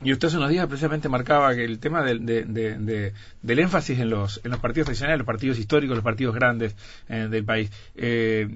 y 0.00 0.12
usted 0.12 0.28
hace 0.28 0.36
unos 0.36 0.50
días 0.50 0.66
precisamente 0.68 1.08
marcaba 1.08 1.54
que 1.56 1.64
el 1.64 1.80
tema 1.80 2.04
de, 2.04 3.12
del 3.42 3.58
énfasis 3.58 3.98
en 3.98 4.10
los, 4.10 4.40
en 4.44 4.52
los 4.52 4.60
partidos 4.60 4.86
tradicionales, 4.86 5.18
los 5.18 5.26
partidos 5.26 5.58
históricos, 5.58 5.96
los 5.96 6.04
partidos 6.04 6.34
grandes 6.36 6.76
eh, 7.08 7.26
del 7.28 7.44
país. 7.44 7.70
Eh, 7.96 8.48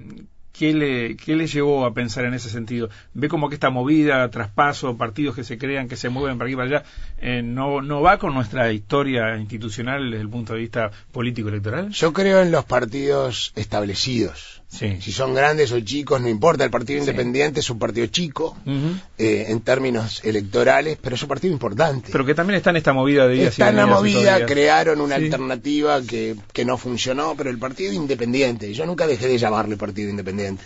¿Qué 0.53 0.71
le, 0.71 1.17
¿Qué 1.17 1.35
le 1.35 1.47
llevó 1.47 1.83
a 1.83 1.95
pensar 1.95 2.25
en 2.25 2.35
ese 2.35 2.47
sentido? 2.47 2.89
¿Ve 3.15 3.27
como 3.27 3.49
que 3.49 3.55
esta 3.55 3.71
movida, 3.71 4.29
traspaso, 4.29 4.95
partidos 4.97 5.35
que 5.35 5.43
se 5.43 5.57
crean, 5.57 5.87
que 5.87 5.95
se 5.95 6.09
mueven 6.09 6.37
para 6.37 6.47
aquí 6.47 6.53
y 6.53 6.55
para 6.55 6.67
allá, 6.67 6.83
eh, 7.17 7.41
no, 7.41 7.81
no 7.81 8.01
va 8.01 8.19
con 8.19 8.35
nuestra 8.35 8.71
historia 8.71 9.35
institucional 9.37 10.11
desde 10.11 10.21
el 10.21 10.29
punto 10.29 10.53
de 10.53 10.59
vista 10.59 10.91
político-electoral? 11.11 11.89
Yo 11.89 12.13
creo 12.13 12.41
en 12.41 12.51
los 12.51 12.65
partidos 12.65 13.51
establecidos. 13.55 14.62
Sí. 14.73 14.97
Si 14.99 15.11
son 15.11 15.35
grandes 15.35 15.71
o 15.71 15.79
chicos, 15.81 16.19
no 16.19 16.27
importa. 16.27 16.63
El 16.63 16.71
Partido 16.71 16.99
sí. 16.99 17.09
Independiente 17.09 17.59
es 17.59 17.69
un 17.69 17.77
partido 17.77 18.07
chico 18.07 18.57
uh 18.65 18.69
-huh. 18.69 19.01
eh, 19.19 19.45
en 19.49 19.61
términos 19.61 20.21
electorales, 20.23 20.97
pero 20.99 21.15
es 21.15 21.21
un 21.21 21.29
partido 21.29 21.53
importante. 21.53 22.09
Pero 22.11 22.25
que 22.25 22.33
también 22.33 22.57
está 22.57 22.71
en 22.71 22.77
esta 22.77 22.93
movida 22.93 23.27
de 23.27 23.35
días 23.35 23.47
Está 23.49 23.69
en 23.69 23.75
la 23.75 23.85
movida, 23.85 24.45
crearon 24.45 24.99
una 24.99 25.17
sí. 25.17 25.25
alternativa 25.25 26.01
que, 26.01 26.35
que 26.51 26.65
no 26.65 26.77
funcionó, 26.77 27.35
pero 27.37 27.49
el 27.51 27.59
Partido 27.59 27.93
Independiente, 27.93 28.73
yo 28.73 28.85
nunca 28.85 29.05
dejé 29.05 29.27
de 29.27 29.37
llamarle 29.37 29.77
Partido 29.77 30.09
Independiente 30.09 30.63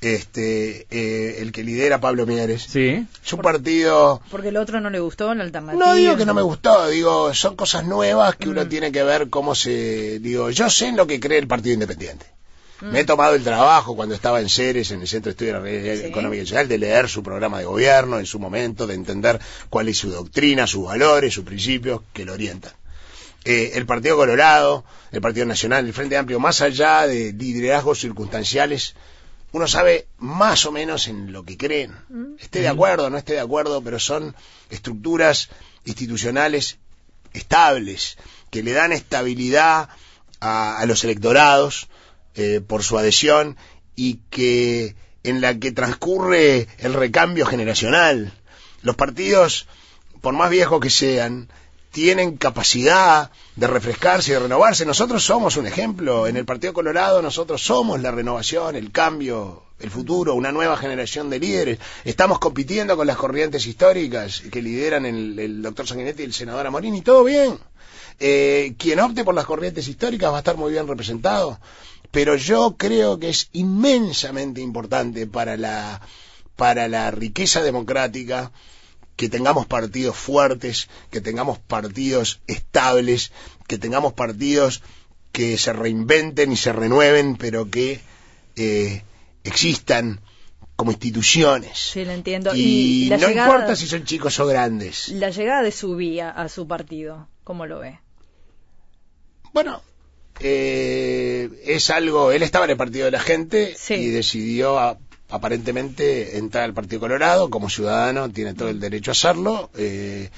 este 0.00 0.86
eh, 0.90 1.40
el 1.40 1.52
que 1.52 1.62
lidera 1.62 2.00
Pablo 2.00 2.26
Mieres. 2.26 2.62
Sí. 2.62 3.06
Es 3.24 3.32
un 3.32 3.40
partido. 3.40 4.20
Porque 4.30 4.48
el 4.48 4.56
otro 4.56 4.80
no 4.80 4.90
le 4.90 5.00
gustó 5.00 5.34
la 5.34 5.44
alternativa. 5.44 5.82
No 5.82 5.94
digo 5.94 6.16
que 6.16 6.26
no 6.26 6.34
me 6.34 6.42
gustó, 6.42 6.88
digo, 6.88 7.32
son 7.32 7.56
cosas 7.56 7.84
nuevas 7.86 8.36
que 8.36 8.46
mm. 8.46 8.50
uno 8.50 8.68
tiene 8.68 8.92
que 8.92 9.02
ver 9.02 9.30
cómo 9.30 9.54
se. 9.54 10.18
Digo, 10.20 10.50
yo 10.50 10.68
sé 10.68 10.88
en 10.88 10.96
lo 10.96 11.06
que 11.06 11.20
cree 11.20 11.38
el 11.38 11.46
Partido 11.46 11.74
Independiente. 11.74 12.26
Mm. 12.84 12.92
Me 12.92 13.00
he 13.00 13.04
tomado 13.04 13.34
el 13.34 13.42
trabajo 13.42 13.96
cuando 13.96 14.14
estaba 14.14 14.40
en 14.40 14.48
Ceres, 14.50 14.90
en 14.90 15.00
el 15.00 15.08
Centro 15.08 15.30
de 15.30 15.32
Estudio 15.32 15.54
de 15.54 15.58
la 15.58 15.64
Realidad 15.64 15.96
sí. 15.96 16.04
Económica 16.04 16.42
y 16.42 16.46
Social, 16.46 16.68
de 16.68 16.78
leer 16.78 17.08
su 17.08 17.22
programa 17.22 17.58
de 17.58 17.64
gobierno 17.64 18.18
en 18.18 18.26
su 18.26 18.38
momento, 18.38 18.86
de 18.86 18.94
entender 18.94 19.40
cuál 19.70 19.88
es 19.88 19.96
su 19.96 20.10
doctrina, 20.10 20.66
sus 20.66 20.84
valores, 20.84 21.32
sus 21.32 21.44
principios 21.44 22.02
que 22.12 22.26
lo 22.26 22.34
orientan. 22.34 22.72
Eh, 23.46 23.72
el 23.74 23.86
Partido 23.86 24.16
Colorado, 24.16 24.84
el 25.12 25.22
Partido 25.22 25.46
Nacional, 25.46 25.86
el 25.86 25.94
Frente 25.94 26.18
Amplio, 26.18 26.38
más 26.40 26.60
allá 26.60 27.06
de 27.06 27.32
liderazgos 27.32 28.00
circunstanciales, 28.00 28.94
uno 29.52 29.66
sabe 29.66 30.06
más 30.18 30.66
o 30.66 30.72
menos 30.72 31.08
en 31.08 31.32
lo 31.32 31.44
que 31.44 31.56
creen. 31.56 31.94
Esté 32.38 32.60
de 32.60 32.68
acuerdo 32.68 33.06
o 33.06 33.10
no 33.10 33.16
esté 33.16 33.34
de 33.34 33.40
acuerdo, 33.40 33.80
pero 33.82 33.98
son 33.98 34.34
estructuras 34.68 35.48
institucionales 35.86 36.78
estables, 37.32 38.18
que 38.50 38.62
le 38.62 38.72
dan 38.72 38.92
estabilidad 38.92 39.88
a, 40.40 40.78
a 40.78 40.86
los 40.86 41.02
electorados 41.04 41.88
eh, 42.34 42.60
por 42.66 42.82
su 42.82 42.98
adhesión 42.98 43.56
y 43.96 44.20
que 44.30 44.96
en 45.22 45.40
la 45.40 45.58
que 45.58 45.72
transcurre 45.72 46.68
el 46.78 46.94
recambio 46.94 47.46
generacional. 47.46 48.32
Los 48.82 48.96
partidos, 48.96 49.66
por 50.20 50.34
más 50.34 50.50
viejos 50.50 50.80
que 50.80 50.90
sean, 50.90 51.48
tienen 51.90 52.36
capacidad 52.36 53.30
de 53.54 53.66
refrescarse 53.66 54.30
y 54.30 54.34
de 54.34 54.40
renovarse. 54.40 54.84
Nosotros 54.84 55.24
somos 55.24 55.56
un 55.56 55.66
ejemplo. 55.66 56.26
En 56.26 56.36
el 56.36 56.44
Partido 56.44 56.72
Colorado 56.72 57.22
nosotros 57.22 57.62
somos 57.62 58.00
la 58.02 58.10
renovación, 58.10 58.74
el 58.74 58.90
cambio, 58.90 59.62
el 59.78 59.90
futuro, 59.90 60.34
una 60.34 60.50
nueva 60.50 60.76
generación 60.76 61.30
de 61.30 61.38
líderes. 61.38 61.78
Estamos 62.04 62.40
compitiendo 62.40 62.96
con 62.96 63.06
las 63.06 63.16
corrientes 63.16 63.66
históricas 63.66 64.42
que 64.50 64.60
lideran 64.60 65.06
el, 65.06 65.38
el 65.38 65.62
doctor 65.62 65.86
Sanguinetti 65.86 66.22
y 66.22 66.26
el 66.26 66.34
senador 66.34 66.66
Amorini. 66.66 67.00
Todo 67.00 67.22
bien. 67.24 67.58
Eh, 68.20 68.74
quien 68.78 69.00
opte 69.00 69.24
por 69.24 69.34
las 69.34 69.44
corrientes 69.44 69.88
históricas 69.88 70.30
va 70.30 70.36
a 70.36 70.38
estar 70.38 70.56
muy 70.56 70.72
bien 70.72 70.86
representado. 70.86 71.58
Pero 72.14 72.36
yo 72.36 72.76
creo 72.78 73.18
que 73.18 73.28
es 73.28 73.48
inmensamente 73.52 74.60
importante 74.60 75.26
para 75.26 75.56
la, 75.56 76.00
para 76.56 76.86
la 76.88 77.10
riqueza 77.10 77.62
democrática 77.62 78.52
que 79.16 79.28
tengamos 79.28 79.66
partidos 79.66 80.16
fuertes, 80.16 80.88
que 81.10 81.20
tengamos 81.20 81.58
partidos 81.58 82.40
estables, 82.46 83.32
que 83.66 83.78
tengamos 83.78 84.12
partidos 84.12 84.82
que 85.32 85.58
se 85.58 85.72
reinventen 85.72 86.52
y 86.52 86.56
se 86.56 86.72
renueven, 86.72 87.36
pero 87.36 87.68
que 87.68 88.00
eh, 88.56 89.02
existan 89.42 90.20
como 90.76 90.92
instituciones. 90.92 91.76
Sí, 91.78 92.04
lo 92.04 92.12
entiendo. 92.12 92.52
Y, 92.54 93.08
no 93.10 93.16
llegada- 93.18 93.48
importa 93.48 93.76
si 93.76 93.86
son 93.88 94.04
chicos 94.04 94.38
o 94.40 94.46
grandes. 94.46 95.08
La 95.08 95.30
llegada 95.30 95.62
de 95.62 95.72
su 95.72 95.96
vía 95.96 96.30
a 96.30 96.48
su 96.48 96.66
partido, 96.68 97.28
¿cómo 97.44 97.66
lo 97.66 97.80
ve? 97.80 97.98
Bueno, 99.52 99.82
eh, 100.40 101.48
es 101.64 101.90
algo, 101.90 102.32
él 102.32 102.42
estaba 102.42 102.64
en 102.64 102.72
el 102.72 102.76
Partido 102.76 103.04
de 103.06 103.10
la 103.12 103.20
Gente 103.20 103.74
Sí. 103.78 103.94
y 103.94 104.06
decidió 104.08 104.78
a- 104.78 104.98
aparentemente 105.30 106.38
entrar 106.38 106.64
al 106.64 106.74
Partido 106.74 107.00
Colorado 107.00 107.50
como 107.50 107.68
ciudadano, 107.70 108.30
tiene 108.30 108.54
todo 108.54 108.68
el 108.68 108.80
derecho 108.80 109.10
a 109.10 109.12
hacerlo. 109.12 109.70
Eh, 109.76 110.30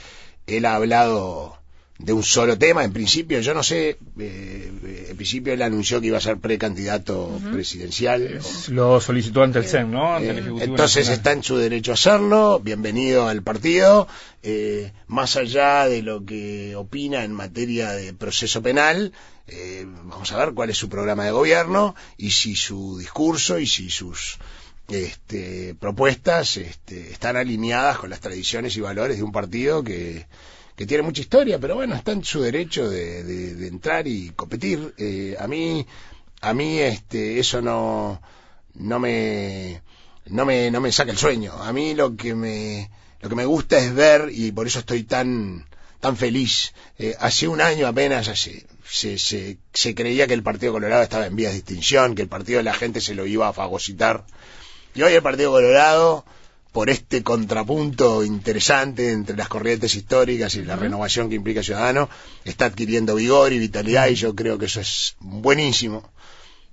él 0.46 0.64
ha 0.64 0.76
hablado 0.76 1.58
de 1.98 2.12
un 2.12 2.22
solo 2.22 2.58
tema, 2.58 2.84
en 2.84 2.92
principio, 2.92 3.40
yo 3.40 3.54
no 3.54 3.62
sé, 3.62 3.98
eh, 4.18 5.06
en 5.10 5.16
principio 5.16 5.52
él 5.54 5.62
anunció 5.62 6.00
que 6.00 6.08
iba 6.08 6.18
a 6.18 6.20
ser 6.20 6.36
precandidato 6.38 7.40
presidencial. 7.52 8.40
Lo 8.68 9.00
solicitó 9.00 9.42
ante 9.42 9.60
el 9.60 9.66
SEM, 9.66 9.90
¿no? 9.90 10.14
Ante 10.14 10.28
el 10.30 10.36
Eh, 10.36 10.40
Ejecutivo 10.40 10.64
entonces 10.64 10.96
Nacional. 11.08 11.18
está 11.18 11.32
en 11.32 11.42
su 11.42 11.56
derecho 11.56 11.92
a 11.92 11.94
hacerlo, 11.94 12.60
bienvenido 12.62 13.28
al 13.28 13.42
partido, 13.42 14.08
eh, 14.42 14.92
más 15.06 15.36
allá 15.36 15.88
de 15.88 16.02
lo 16.02 16.24
que 16.24 16.76
opina 16.76 17.24
en 17.24 17.32
materia 17.32 17.92
de 17.92 18.12
proceso 18.12 18.60
penal, 18.62 19.12
eh, 19.48 19.86
vamos 20.04 20.30
a 20.32 20.36
ver 20.38 20.52
cuál 20.54 20.68
es 20.70 20.76
su 20.76 20.88
programa 20.90 21.24
de 21.24 21.30
gobierno 21.30 21.94
y 22.18 22.32
si 22.32 22.56
su 22.56 22.98
discurso 22.98 23.58
y 23.58 23.66
si 23.66 23.88
sus 23.90 24.36
este, 24.88 25.74
propuestas 25.80 26.56
este, 26.58 27.10
están 27.10 27.36
alineadas 27.36 27.98
con 27.98 28.10
las 28.10 28.20
tradiciones 28.20 28.76
y 28.76 28.80
valores 28.80 29.16
de 29.16 29.22
un 29.22 29.32
partido 29.32 29.82
que, 29.82 30.26
que 30.76 30.86
tiene 30.86 31.02
mucha 31.02 31.22
historia, 31.22 31.58
pero 31.58 31.74
bueno, 31.74 31.94
está 31.94 32.12
en 32.12 32.22
su 32.24 32.40
derecho 32.42 32.88
de, 32.90 33.24
de- 33.24 33.66
entrar 33.66 34.06
y 34.06 34.30
competir. 34.30 34.94
Eh, 34.98 35.34
a 35.38 35.48
mí, 35.48 35.86
a 36.42 36.52
mí 36.54 36.78
este, 36.78 37.38
eso 37.38 37.62
no, 37.62 38.20
no 38.74 38.98
me, 38.98 39.80
no 40.26 40.44
me, 40.44 40.70
no 40.70 40.80
me 40.80 40.92
saca 40.92 41.10
el 41.12 41.18
sueño. 41.18 41.52
A 41.54 41.72
mí 41.72 41.94
lo 41.94 42.14
que 42.16 42.34
me, 42.34 42.90
lo 43.22 43.28
que 43.28 43.34
me 43.34 43.46
gusta 43.46 43.78
es 43.78 43.94
ver 43.94 44.28
y 44.30 44.52
por 44.52 44.66
eso 44.66 44.80
estoy 44.80 45.04
tan, 45.04 45.66
tan 46.00 46.16
feliz. 46.16 46.74
Eh, 46.98 47.16
hace 47.18 47.48
un 47.48 47.62
año 47.62 47.86
apenas 47.86 48.26
se, 48.38 48.66
se, 49.18 49.56
se 49.72 49.94
creía 49.94 50.26
que 50.26 50.34
el 50.34 50.42
Partido 50.42 50.72
Colorado 50.74 51.02
estaba 51.02 51.26
en 51.26 51.36
vías 51.36 51.52
de 51.52 51.58
extinción, 51.58 52.14
que 52.14 52.22
el 52.22 52.28
Partido 52.28 52.58
de 52.58 52.64
la 52.64 52.74
Gente 52.74 53.00
se 53.00 53.14
lo 53.14 53.24
iba 53.26 53.48
a 53.48 53.54
fagocitar. 53.54 54.26
Y 54.94 55.02
hoy 55.02 55.14
el 55.14 55.22
Partido 55.22 55.52
Colorado, 55.52 56.24
por 56.76 56.90
este 56.90 57.22
contrapunto 57.22 58.22
interesante 58.22 59.10
entre 59.10 59.34
las 59.34 59.48
corrientes 59.48 59.94
históricas 59.94 60.56
y 60.56 60.62
la 60.62 60.76
renovación 60.76 61.30
que 61.30 61.34
implica 61.34 61.62
Ciudadano, 61.62 62.10
está 62.44 62.66
adquiriendo 62.66 63.14
vigor 63.14 63.54
y 63.54 63.58
vitalidad 63.58 64.08
y 64.08 64.14
yo 64.14 64.34
creo 64.34 64.58
que 64.58 64.66
eso 64.66 64.82
es 64.82 65.16
buenísimo, 65.18 66.12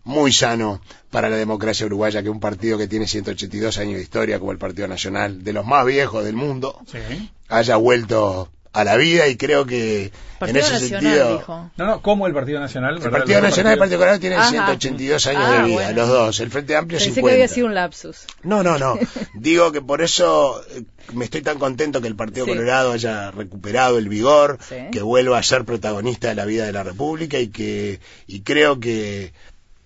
muy 0.04 0.34
sano 0.34 0.82
para 1.10 1.30
la 1.30 1.38
democracia 1.38 1.86
uruguaya 1.86 2.22
que 2.22 2.30
un 2.30 2.42
partido 2.42 2.78
que 2.78 2.90
tiene 2.90 3.08
182 3.08 3.78
años 3.78 3.96
de 3.96 4.04
historia 4.04 4.40
como 4.40 4.52
el 4.52 4.58
Partido 4.58 4.90
Nacional, 4.90 5.42
de 5.42 5.54
los 5.54 5.66
más 5.66 5.86
viejos 5.86 6.26
del 6.26 6.36
mundo, 6.36 6.82
Sí. 6.92 7.32
haya 7.48 7.78
vuelto 7.78 8.52
a 8.74 8.84
la 8.84 8.98
vida 8.98 9.28
y 9.28 9.38
creo 9.38 9.66
que 9.66 10.06
en 10.06 10.12
Partido 10.40 10.60
ese 10.62 10.72
Nacional, 10.74 11.02
sentido... 11.04 11.38
dijo. 11.38 11.72
No, 11.78 11.86
no, 11.86 12.02
como 12.02 12.26
el 12.28 12.34
Partido 12.34 12.60
Nacional. 12.60 12.96
El. 13.02 13.10
Partido 13.12 13.40
Nacional 13.40 13.72
y 13.72 13.74
el 13.74 13.80
Partido. 13.80 14.00
Colorado 14.00 14.20
tienen 14.20 14.40
Ajá. 14.40 14.50
182 14.50 15.28
años 15.28 15.44
Ah, 15.46 15.52
de 15.58 15.64
vida, 15.64 15.76
bueno. 15.76 15.94
los 16.02 16.10
dos. 16.10 16.40
El 16.40 16.50
Frente 16.52 16.76
Amplio 16.76 16.98
Pensé 16.98 17.14
50. 17.14 17.30
que 17.30 17.34
había 17.44 17.48
sido 17.54 17.68
un 17.68 17.76
lapsus. 17.76 18.26
No, 18.42 18.64
no, 18.64 18.78
no. 18.80 18.98
Digo 19.36 19.72
que 19.72 19.82
por 19.82 20.02
eso 20.02 20.62
eh, 20.72 20.84
me 21.14 21.26
estoy 21.26 21.42
tan 21.44 21.60
contento 21.60 22.02
que 22.02 22.08
el 22.08 22.16
Partido 22.16 22.46
Sí. 22.46 22.52
Colorado 22.52 22.92
haya 22.94 23.32
recuperado 23.32 23.98
el 24.00 24.10
vigor, 24.10 24.58
Sí. 24.68 24.76
que 24.92 25.02
vuelva 25.02 25.38
a 25.38 25.44
ser 25.44 25.66
protagonista 25.66 26.30
de 26.30 26.36
la 26.36 26.46
vida 26.46 26.66
de 26.66 26.74
la 26.74 26.84
República 26.84 27.40
y 27.40 27.50
que 27.50 28.00
y 28.28 28.42
creo 28.42 28.80
que 28.80 29.34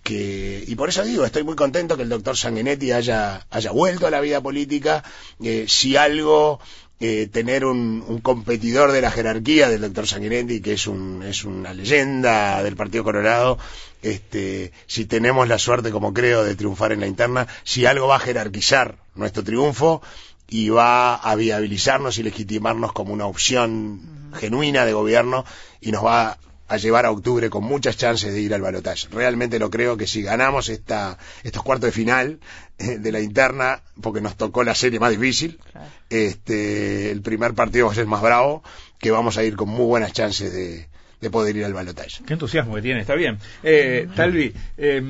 que 0.02 0.64
y 0.66 0.74
por 0.76 0.88
eso 0.88 1.04
digo 1.04 1.24
estoy 1.26 1.42
muy 1.44 1.54
contento 1.56 1.96
que 1.96 2.02
el 2.04 2.08
doctor 2.08 2.36
Sanguinetti 2.36 2.92
haya 2.92 3.46
haya 3.50 3.70
vuelto 3.72 4.06
a 4.06 4.10
la 4.10 4.20
vida 4.20 4.40
política 4.40 5.04
Eh, 5.44 5.66
si 5.68 5.96
algo 5.96 6.60
eh, 7.00 7.28
tener 7.30 7.64
un, 7.64 8.04
un 8.06 8.20
competidor 8.20 8.92
de 8.92 9.00
la 9.00 9.10
jerarquía 9.10 9.68
del 9.68 9.82
doctor 9.82 10.06
Sanguinetti 10.06 10.60
que 10.60 10.72
es 10.72 10.86
un 10.86 11.22
es 11.22 11.44
una 11.44 11.72
leyenda 11.72 12.62
del 12.62 12.76
Partido 12.76 13.04
Colorado 13.04 13.58
este 14.02 14.72
si 14.86 15.04
tenemos 15.04 15.48
la 15.48 15.58
suerte 15.58 15.90
como 15.90 16.12
creo 16.12 16.42
de 16.42 16.56
triunfar 16.56 16.92
en 16.92 17.00
la 17.00 17.06
interna 17.06 17.46
si 17.62 17.86
algo 17.86 18.08
va 18.08 18.16
a 18.16 18.20
jerarquizar 18.20 18.96
nuestro 19.14 19.44
triunfo 19.44 20.02
y 20.48 20.70
va 20.70 21.14
a 21.14 21.34
viabilizarnos 21.36 22.18
y 22.18 22.22
legitimarnos 22.22 22.92
como 22.92 23.12
una 23.12 23.26
opción 23.26 24.00
genuina 24.34 24.86
de 24.86 24.92
gobierno 24.92 25.44
y 25.80 25.92
nos 25.92 26.04
va 26.04 26.38
a 26.68 26.76
llevar 26.76 27.06
a 27.06 27.10
octubre 27.10 27.48
con 27.50 27.64
muchas 27.64 27.96
chances 27.96 28.32
de 28.32 28.40
ir 28.40 28.52
al 28.52 28.60
balotaje. 28.60 29.08
Realmente 29.10 29.58
lo 29.58 29.70
creo 29.70 29.96
que 29.96 30.06
si 30.06 30.22
ganamos 30.22 30.68
esta, 30.68 31.18
estos 31.42 31.62
cuartos 31.62 31.88
de 31.88 31.92
final 31.92 32.40
de 32.78 33.12
la 33.12 33.20
interna, 33.20 33.80
porque 34.00 34.20
nos 34.20 34.36
tocó 34.36 34.62
la 34.64 34.74
serie 34.74 35.00
más 35.00 35.10
difícil, 35.10 35.58
Claro. 35.72 35.86
este, 36.10 37.10
el 37.10 37.22
primer 37.22 37.54
partido 37.54 37.86
va 37.86 37.92
a 37.92 37.94
ser 37.94 38.06
más 38.06 38.22
bravo, 38.22 38.62
que 38.98 39.10
vamos 39.10 39.36
a 39.38 39.44
ir 39.44 39.56
con 39.56 39.68
muy 39.68 39.86
buenas 39.86 40.12
chances 40.12 40.52
de, 40.52 40.88
de 41.20 41.30
poder 41.30 41.56
ir 41.56 41.64
al 41.64 41.72
balotaje. 41.74 42.22
Qué 42.24 42.34
entusiasmo 42.34 42.74
que 42.76 42.82
tiene, 42.82 43.00
está 43.00 43.14
bien. 43.16 43.38
Eh, 43.62 44.06
Talvi, 44.14 44.52
eh, 44.76 45.02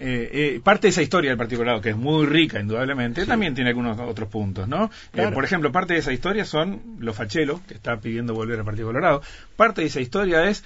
eh, 0.00 0.30
eh, 0.32 0.60
parte 0.62 0.86
de 0.86 0.90
esa 0.90 1.02
historia 1.02 1.30
del 1.30 1.38
Partido 1.38 1.60
Colorado, 1.60 1.80
que 1.82 1.90
es 1.90 1.96
muy 1.96 2.26
rica, 2.26 2.60
indudablemente, 2.60 3.24
también 3.26 3.54
tiene 3.54 3.70
algunos 3.70 3.98
otros 3.98 4.28
puntos, 4.28 4.68
¿no? 4.68 4.84
Eh, 4.84 4.90
Claro. 5.12 5.32
por 5.32 5.44
ejemplo, 5.44 5.72
parte 5.72 5.94
de 5.94 6.00
esa 6.00 6.12
historia 6.12 6.44
son 6.44 6.82
los 6.98 7.16
fachelos, 7.16 7.60
que 7.62 7.74
está 7.74 7.98
pidiendo 8.00 8.34
volver 8.34 8.58
al 8.58 8.64
Partido 8.66 8.88
Colorado. 8.88 9.22
Parte 9.56 9.80
de 9.80 9.86
esa 9.86 10.00
historia 10.00 10.48
es 10.50 10.62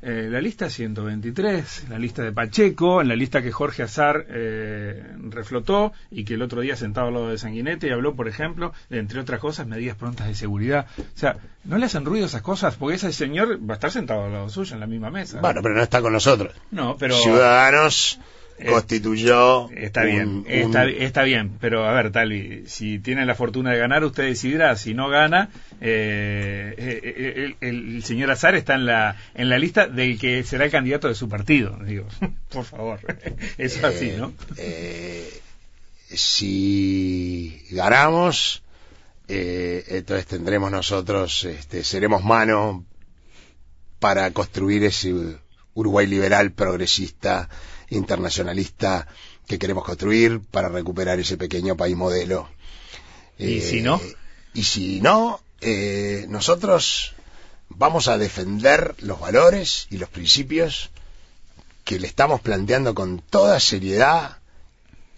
eh, 0.00 0.28
la 0.30 0.40
lista 0.40 0.70
123, 0.70 1.86
la 1.88 1.98
lista 1.98 2.22
de 2.22 2.32
Pacheco, 2.32 3.02
la 3.02 3.16
lista 3.16 3.42
que 3.42 3.50
Jorge 3.50 3.82
Azar 3.82 4.26
eh, 4.28 5.02
reflotó 5.28 5.92
y 6.10 6.24
que 6.24 6.34
el 6.34 6.42
otro 6.42 6.60
día 6.60 6.76
sentado 6.76 7.08
al 7.08 7.14
lado 7.14 7.28
de 7.30 7.38
Sanguinete 7.38 7.88
y 7.88 7.90
habló, 7.90 8.14
por 8.14 8.28
ejemplo, 8.28 8.72
de, 8.88 8.98
entre 8.98 9.20
otras 9.20 9.40
cosas, 9.40 9.66
medidas 9.66 9.96
prontas 9.96 10.28
de 10.28 10.34
seguridad. 10.34 10.86
O 10.98 11.18
sea, 11.18 11.36
¿no 11.64 11.78
le 11.78 11.86
hacen 11.86 12.04
ruido 12.04 12.26
esas 12.26 12.42
cosas? 12.42 12.76
Porque 12.76 12.96
ese 12.96 13.12
señor 13.12 13.58
va 13.68 13.74
a 13.74 13.76
estar 13.76 13.90
sentado 13.90 14.24
al 14.24 14.32
lado 14.32 14.48
suyo 14.48 14.74
en 14.74 14.80
la 14.80 14.86
misma 14.86 15.10
mesa. 15.10 15.40
Bueno, 15.40 15.60
pero 15.62 15.74
no 15.74 15.82
está 15.82 16.00
con 16.00 16.12
nosotros. 16.12 16.54
No, 16.70 16.96
pero 16.96 17.14
Ciudadanos 17.16 18.20
constituyó 18.66 19.70
está 19.70 20.02
bien, 20.04 20.28
un- 20.28 20.44
está, 20.48 20.84
está 20.86 21.22
bien, 21.22 21.52
pero 21.60 21.84
a 21.88 21.92
ver, 21.92 22.10
Tali, 22.12 22.64
si 22.66 22.98
tiene 22.98 23.24
la 23.26 23.34
fortuna 23.34 23.70
de 23.72 23.78
ganar, 23.78 24.04
usted 24.04 24.24
decidirá. 24.24 24.74
Si 24.76 24.94
no 24.94 25.08
gana, 25.08 25.50
eh, 25.80 26.74
eh, 26.76 27.34
el, 27.36 27.56
el- 27.68 27.96
el 27.96 28.02
señor 28.04 28.30
Azar 28.30 28.54
está 28.54 28.74
en 28.74 28.86
la 28.86 29.16
en 29.34 29.48
la 29.48 29.58
lista 29.58 29.86
del 29.86 30.18
que 30.18 30.42
será 30.42 30.64
el 30.64 30.70
candidato 30.70 31.08
de 31.08 31.14
su 31.14 31.28
partido. 31.28 31.78
Digo, 31.84 32.06
por 32.50 32.64
favor, 32.64 33.00
eso 33.58 33.78
es 33.78 33.84
así, 33.84 34.12
¿no? 34.18 34.32
Eh, 34.56 35.28
si 36.10 37.62
ganamos, 37.70 38.62
eh, 39.28 39.84
entonces 39.88 40.26
tendremos 40.26 40.70
nosotros, 40.70 41.44
este, 41.44 41.84
seremos 41.84 42.24
mano 42.24 42.84
para 43.98 44.30
construir 44.32 44.84
ese 44.84 45.14
Uruguay 45.74 46.06
liberal, 46.06 46.50
progresista, 46.52 47.48
internacionalista 47.90 49.06
que 49.46 49.58
queremos 49.58 49.84
construir 49.84 50.40
para 50.40 50.68
recuperar 50.68 51.18
ese 51.18 51.36
pequeño 51.36 51.76
país 51.76 51.96
modelo. 51.96 52.48
¿Y 53.38 53.60
si 53.60 53.82
no? 53.82 54.00
Y 54.54 54.64
si 54.64 55.00
no, 55.00 55.40
eh, 55.60 56.26
nosotros 56.28 57.14
vamos 57.68 58.08
a 58.08 58.18
defender 58.18 58.94
los 58.98 59.20
valores 59.20 59.86
y 59.90 59.98
los 59.98 60.08
principios 60.08 60.90
que 61.84 61.98
le 61.98 62.06
estamos 62.06 62.40
planteando 62.40 62.94
con 62.94 63.20
toda 63.20 63.60
seriedad 63.60 64.38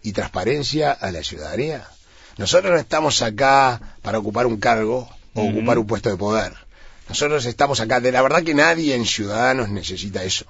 y 0.03 0.13
transparencia 0.13 0.93
a 0.93 1.11
la 1.11 1.23
ciudadanía. 1.23 1.89
Nosotros 2.37 2.73
no 2.73 2.79
estamos 2.79 3.23
acá 3.23 3.97
para 4.03 4.19
ocupar 4.19 4.47
un 4.47 4.59
cargo 4.59 5.09
o 5.35 5.43
ocupar 5.43 5.79
un 5.79 5.87
puesto 5.87 6.11
de 6.11 6.17
poder. 6.17 6.53
Nosotros 7.09 7.45
estamos 7.45 7.81
acá, 7.81 8.01
de 8.01 8.13
la 8.13 8.23
verdad 8.23 8.43
que 8.43 8.55
nadie 8.55 8.95
en 8.95 9.05
Ciudadanos 9.05 9.69
necesita 9.69 10.23
eso. 10.23 10.47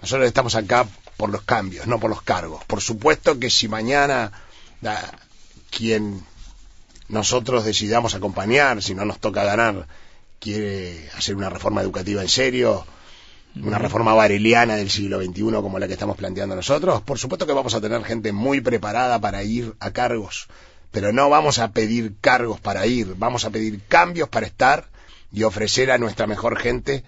Nosotros 0.00 0.28
estamos 0.28 0.54
acá 0.54 0.86
por 1.20 1.30
los 1.30 1.42
cambios, 1.42 1.86
no 1.86 2.00
por 2.00 2.08
los 2.08 2.22
cargos. 2.22 2.64
Por 2.64 2.80
supuesto 2.80 3.38
que 3.38 3.50
si 3.50 3.68
mañana 3.68 4.32
da, 4.80 4.98
quien 5.68 6.24
nosotros 7.08 7.66
decidamos 7.66 8.14
acompañar, 8.14 8.82
si 8.82 8.94
no 8.94 9.04
nos 9.04 9.18
toca 9.18 9.44
ganar, 9.44 9.86
quiere 10.38 11.10
hacer 11.14 11.36
una 11.36 11.50
reforma 11.50 11.82
educativa 11.82 12.22
en 12.22 12.30
serio, 12.30 12.86
una 13.54 13.76
reforma 13.76 14.14
vareliana 14.14 14.76
del 14.76 14.88
siglo 14.88 15.20
XXI 15.20 15.42
como 15.60 15.78
la 15.78 15.88
que 15.88 15.92
estamos 15.92 16.16
planteando 16.16 16.56
nosotros, 16.56 17.02
por 17.02 17.18
supuesto 17.18 17.46
que 17.46 17.52
vamos 17.52 17.74
a 17.74 17.82
tener 17.82 18.02
gente 18.02 18.32
muy 18.32 18.62
preparada 18.62 19.18
para 19.20 19.42
ir 19.42 19.74
a 19.78 19.90
cargos, 19.90 20.48
pero 20.90 21.12
no 21.12 21.28
vamos 21.28 21.58
a 21.58 21.72
pedir 21.72 22.14
cargos 22.22 22.60
para 22.60 22.86
ir, 22.86 23.14
vamos 23.18 23.44
a 23.44 23.50
pedir 23.50 23.82
cambios 23.88 24.30
para 24.30 24.46
estar 24.46 24.88
y 25.30 25.42
ofrecer 25.42 25.90
a 25.90 25.98
nuestra 25.98 26.26
mejor 26.26 26.58
gente 26.58 27.04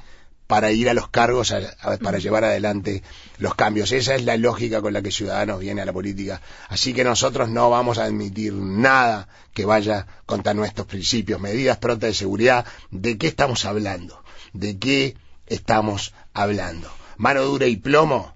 para 0.53 0.71
ir 0.71 0.91
a 0.91 0.93
los 0.93 1.09
cargos, 1.09 1.51
a, 1.51 1.61
a, 1.81 1.97
para 1.97 2.19
llevar 2.19 2.45
adelante 2.45 3.03
los 3.39 3.55
cambios. 3.55 3.91
Esa 3.91 4.17
es 4.17 4.27
la 4.27 4.37
lógica 4.37 4.83
con 4.83 4.93
la 4.93 5.01
que 5.01 5.11
Ciudadanos 5.11 5.61
viene 5.61 5.81
a 5.81 5.87
la 5.87 5.95
política. 5.95 6.43
Así 6.69 6.93
que 6.93 7.05
nosotros 7.05 7.49
no 7.49 7.71
vamos 7.71 7.97
a 7.97 8.05
admitir 8.05 8.53
nada 8.53 9.29
que 9.55 9.65
vaya 9.65 10.07
contra 10.27 10.53
nuestros 10.53 10.87
principios, 10.87 11.41
medidas 11.41 11.79
prontas 11.79 12.09
de 12.09 12.15
seguridad. 12.15 12.67
¿De 12.91 13.17
qué 13.17 13.29
estamos 13.29 13.65
hablando? 13.65 14.23
¿De 14.53 14.77
qué 14.77 15.17
estamos 15.47 16.13
hablando? 16.35 16.93
Mano 17.17 17.45
dura 17.45 17.67
y 17.67 17.77
plomo 17.77 18.35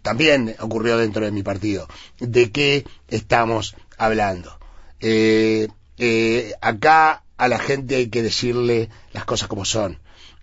también 0.00 0.56
ocurrió 0.60 0.96
dentro 0.96 1.26
de 1.26 1.30
mi 1.30 1.42
partido. 1.42 1.88
¿De 2.20 2.50
qué 2.52 2.86
estamos 3.08 3.76
hablando? 3.98 4.58
Eh, 4.98 5.68
eh, 5.98 6.54
acá 6.62 7.22
a 7.36 7.48
la 7.48 7.58
gente 7.58 7.96
hay 7.96 8.08
que 8.08 8.22
decirle 8.22 8.88
las 9.12 9.26
cosas 9.26 9.48
como 9.48 9.66
son. 9.66 9.98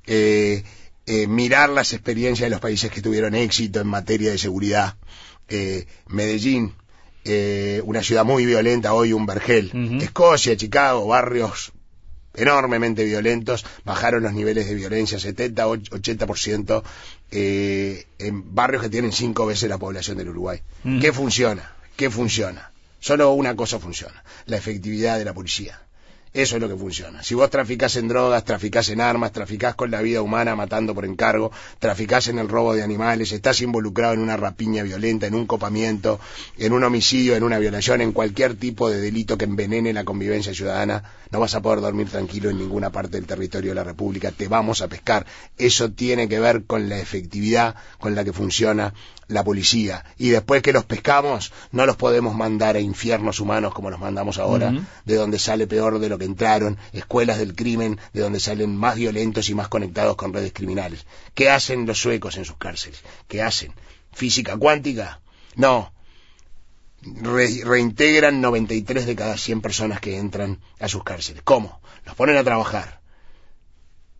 Eh, 0.05 0.63
eh, 1.07 1.25
mirar 1.25 1.69
las 1.69 1.93
experiencias 1.93 2.45
de 2.45 2.51
los 2.51 2.59
países 2.59 2.91
que 2.91 3.01
tuvieron 3.01 3.33
éxito 3.33 3.79
en 3.79 3.87
materia 3.87 4.29
de 4.29 4.37
seguridad. 4.37 4.95
Eh, 5.47 5.87
Medellín, 6.07 6.73
eh, 7.23 7.81
una 7.85 8.03
ciudad 8.03 8.25
muy 8.25 8.45
violenta, 8.45 8.93
hoy 8.93 9.13
un 9.13 9.25
vergel. 9.25 9.71
Uh 9.73 9.77
-huh. 9.77 10.03
Escocia, 10.03 10.55
Chicago, 10.55 11.07
barrios 11.07 11.71
enormemente 12.35 13.03
violentos, 13.03 13.65
bajaron 13.83 14.21
los 14.21 14.33
niveles 14.33 14.67
de 14.67 14.75
violencia 14.75 15.19
70, 15.19 15.67
80% 15.67 16.83
eh, 17.31 18.05
en 18.19 18.53
barrios 18.53 18.83
que 18.83 18.89
tienen 18.89 19.11
cinco 19.11 19.45
veces 19.45 19.69
la 19.69 19.79
población 19.79 20.17
del 20.17 20.29
Uruguay. 20.29 20.61
Uh 20.83 20.89
-huh. 20.89 21.01
¿Qué 21.01 21.11
funciona? 21.11 21.73
¿Qué 21.95 22.09
funciona? 22.09 22.71
Solo 22.99 23.31
una 23.31 23.55
cosa 23.55 23.79
funciona, 23.79 24.23
la 24.45 24.57
efectividad 24.57 25.17
de 25.17 25.25
la 25.25 25.33
policía. 25.33 25.81
Eso 26.33 26.55
es 26.55 26.61
lo 26.61 26.67
que 26.67 26.75
funciona. 26.75 27.23
Si 27.23 27.35
vos 27.35 27.49
traficás 27.49 27.95
en 27.95 28.07
drogas, 28.07 28.43
traficás 28.43 28.89
en 28.89 29.01
armas, 29.01 29.31
traficás 29.31 29.75
con 29.75 29.89
la 29.91 30.01
vida 30.01 30.21
humana 30.21 30.55
matando 30.55 30.93
por 30.93 31.05
encargo, 31.05 31.51
traficás 31.79 32.27
en 32.27 32.37
el 32.37 32.49
robo 32.49 32.73
de 32.73 32.83
animales, 32.83 33.31
estás 33.31 33.61
involucrado 33.61 34.13
en 34.13 34.19
una 34.19 34.37
rapiña 34.37 34.83
violenta, 34.83 35.25
en 35.27 35.35
un 35.35 35.47
copamiento, 35.47 36.19
en 36.57 36.73
un 36.73 36.83
homicidio, 36.83 37.35
en 37.35 37.43
una 37.43 37.59
violación, 37.59 38.01
en 38.01 38.11
cualquier 38.11 38.55
tipo 38.55 38.89
de 38.89 39.01
delito 39.01 39.37
que 39.37 39.45
envenene 39.45 39.93
la 39.93 40.03
convivencia 40.03 40.53
ciudadana, 40.53 41.03
no 41.31 41.39
vas 41.39 41.55
a 41.55 41.61
poder 41.61 41.81
dormir 41.81 42.09
tranquilo 42.09 42.49
en 42.49 42.57
ninguna 42.57 42.91
parte 42.91 43.17
del 43.17 43.25
territorio 43.25 43.71
de 43.71 43.75
la 43.75 43.83
República, 43.83 44.31
te 44.31 44.47
vamos 44.47 44.81
a 44.81 44.87
pescar. 44.87 45.25
Eso 45.57 45.91
tiene 45.91 46.27
que 46.27 46.39
ver 46.39 46.65
con 46.65 46.89
la 46.89 46.99
efectividad 46.99 47.75
con 47.99 48.15
la 48.15 48.23
que 48.23 48.33
funciona 48.33 48.93
la 49.27 49.43
policía. 49.43 50.05
Y 50.17 50.29
después 50.29 50.61
que 50.61 50.73
los 50.73 50.85
pescamos, 50.85 51.51
no 51.71 51.85
los 51.85 51.97
podemos 51.97 52.35
mandar 52.35 52.75
a 52.75 52.79
infiernos 52.79 53.39
humanos 53.39 53.73
como 53.73 53.89
los 53.89 53.99
mandamos 53.99 54.37
ahora, 54.37 54.69
uh 54.69 54.73
-huh. 54.73 54.85
de 55.05 55.15
donde 55.15 55.39
sale 55.39 55.67
peor 55.67 55.99
de 55.99 56.09
lo 56.09 56.17
que 56.17 56.25
entraron, 56.25 56.77
escuelas 56.93 57.37
del 57.37 57.55
crimen, 57.55 57.99
de 58.13 58.21
donde 58.21 58.39
salen 58.39 58.75
más 58.75 58.95
violentos 58.95 59.49
y 59.49 59.55
más 59.55 59.67
conectados 59.67 60.15
con 60.15 60.33
redes 60.33 60.53
criminales. 60.53 61.05
¿Qué 61.33 61.49
hacen 61.49 61.85
los 61.85 61.99
suecos 61.99 62.37
en 62.37 62.45
sus 62.45 62.57
cárceles? 62.57 63.01
¿Qué 63.27 63.41
hacen? 63.41 63.73
¿Física 64.13 64.57
cuántica? 64.57 65.19
No. 65.55 65.91
Re 67.01 67.61
reintegran 67.63 68.41
93 68.41 69.05
de 69.05 69.15
cada 69.15 69.37
100 69.37 69.61
personas 69.61 69.99
que 69.99 70.17
entran 70.17 70.59
a 70.79 70.87
sus 70.87 71.03
cárceles. 71.03 71.41
¿Cómo? 71.43 71.79
Los 72.05 72.15
ponen 72.15 72.37
a 72.37 72.43
trabajar. 72.43 73.01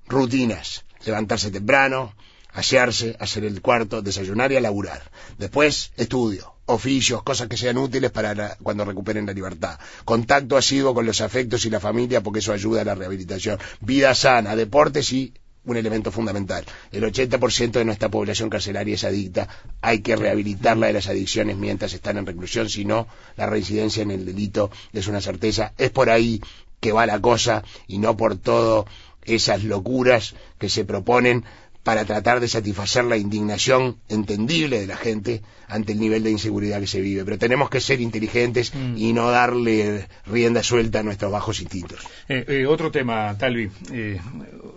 Rutinas. 0.08 0.86
Levantarse 1.06 1.52
temprano, 1.52 2.14
asearse, 2.58 3.16
hacer 3.20 3.46
el 3.46 3.62
cuarto, 3.62 4.02
desayunar 4.02 4.52
y 4.52 4.56
a 4.56 4.62
laburar. 4.62 5.04
Después, 5.38 5.92
estudio, 5.96 6.56
oficios, 6.66 7.22
cosas 7.22 7.48
que 7.48 7.56
sean 7.56 7.78
útiles 7.78 8.10
para 8.10 8.56
cuando 8.64 8.84
recuperen 8.84 9.28
la 9.28 9.34
libertad. 9.34 9.80
Contacto 10.06 10.58
asiduo 10.58 10.96
con 10.96 11.06
los 11.06 11.22
afectos 11.22 11.66
y 11.66 11.70
la 11.70 11.80
familia 11.80 12.24
porque 12.24 12.40
eso 12.40 12.54
ayuda 12.54 12.82
a 12.82 12.86
la 12.86 12.96
rehabilitación. 12.96 13.60
Vida 13.82 14.16
sana, 14.16 14.56
deportes 14.56 15.14
y 15.14 15.34
un 15.66 15.78
elemento 15.78 16.12
fundamental. 16.12 16.66
El 16.92 17.04
80% 17.04 17.74
de 17.74 17.86
nuestra 17.86 18.10
población 18.10 18.50
carcelaria 18.50 18.96
es 18.96 19.04
adicta. 19.04 19.48
Hay 19.82 20.00
que 20.00 20.16
rehabilitarla 20.16 20.88
de 20.88 20.94
las 20.94 21.08
adicciones 21.08 21.58
mientras 21.58 21.94
están 21.94 22.18
en 22.18 22.26
reclusión, 22.26 22.70
si 22.70 22.86
no, 22.86 23.08
la 23.36 23.46
reincidencia 23.46 24.02
en 24.02 24.10
el 24.10 24.26
delito 24.26 24.72
es 24.94 25.08
una 25.08 25.22
certeza. 25.22 25.74
Es 25.78 25.92
por 25.92 26.10
ahí 26.10 26.42
que 26.80 26.92
va 26.92 27.06
la 27.06 27.22
cosa 27.22 27.64
y 27.86 28.00
no 28.00 28.18
por 28.18 28.36
todo 28.36 28.88
esas 29.28 29.64
locuras 29.64 30.36
que 30.58 30.70
se 30.70 30.86
proponen 30.86 31.44
para 31.88 32.04
tratar 32.04 32.42
de 32.42 32.50
satisfacer 32.50 33.06
la 33.06 33.16
indignación 33.16 33.96
entendible 34.10 34.78
de 34.78 34.88
la 34.88 34.98
gente 34.98 35.42
ante 35.70 35.94
el 35.94 36.02
nivel 36.02 36.22
de 36.22 36.32
inseguridad 36.32 36.82
que 36.82 36.88
se 36.88 37.00
vive. 37.00 37.24
Pero 37.24 37.38
tenemos 37.38 37.70
que 37.70 37.80
ser 37.80 38.02
inteligentes 38.02 38.76
mm. 38.76 38.98
y 38.98 39.14
no 39.14 39.32
darle 39.32 40.10
rienda 40.26 40.64
suelta 40.64 41.00
a 41.00 41.04
nuestros 41.04 41.32
bajos 41.32 41.62
instintos. 41.62 42.02
Eh, 42.28 42.44
eh, 42.46 42.66
otro 42.66 42.92
tema, 42.92 43.34
Talvi. 43.38 43.70
Eh, 43.94 44.20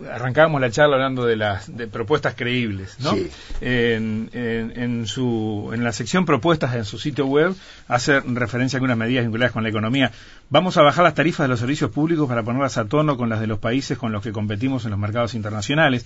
arrancábamos 0.09 0.61
la 0.61 0.71
charla 0.71 0.95
hablando 0.95 1.25
de 1.25 1.35
las 1.35 1.75
de 1.75 1.87
propuestas 1.87 2.35
creíbles, 2.35 2.95
¿no? 2.99 3.13
Sí. 3.13 3.29
En, 3.59 4.29
en, 4.31 4.71
en, 4.81 5.05
su, 5.05 5.71
en 5.73 5.83
la 5.83 5.91
sección 5.91 6.25
propuestas 6.25 6.75
en 6.75 6.85
su 6.85 6.97
sitio 6.97 7.25
web 7.25 7.53
hace 7.89 8.21
referencia 8.21 8.77
a 8.77 8.79
algunas 8.79 8.97
medidas 8.97 9.25
vinculadas 9.25 9.51
con 9.51 9.63
la 9.63 9.69
economía. 9.69 10.13
Vamos 10.49 10.77
a 10.77 10.81
bajar 10.81 11.03
las 11.03 11.15
tarifas 11.15 11.43
de 11.43 11.49
los 11.49 11.59
servicios 11.59 11.91
públicos 11.91 12.29
para 12.29 12.43
ponerlas 12.43 12.77
a 12.77 12.85
tono 12.85 13.17
con 13.17 13.27
las 13.27 13.41
de 13.41 13.47
los 13.47 13.59
países 13.59 13.97
con 13.97 14.13
los 14.13 14.23
que 14.23 14.31
competimos 14.31 14.85
en 14.85 14.91
los 14.91 14.99
mercados 14.99 15.33
internacionales. 15.33 16.05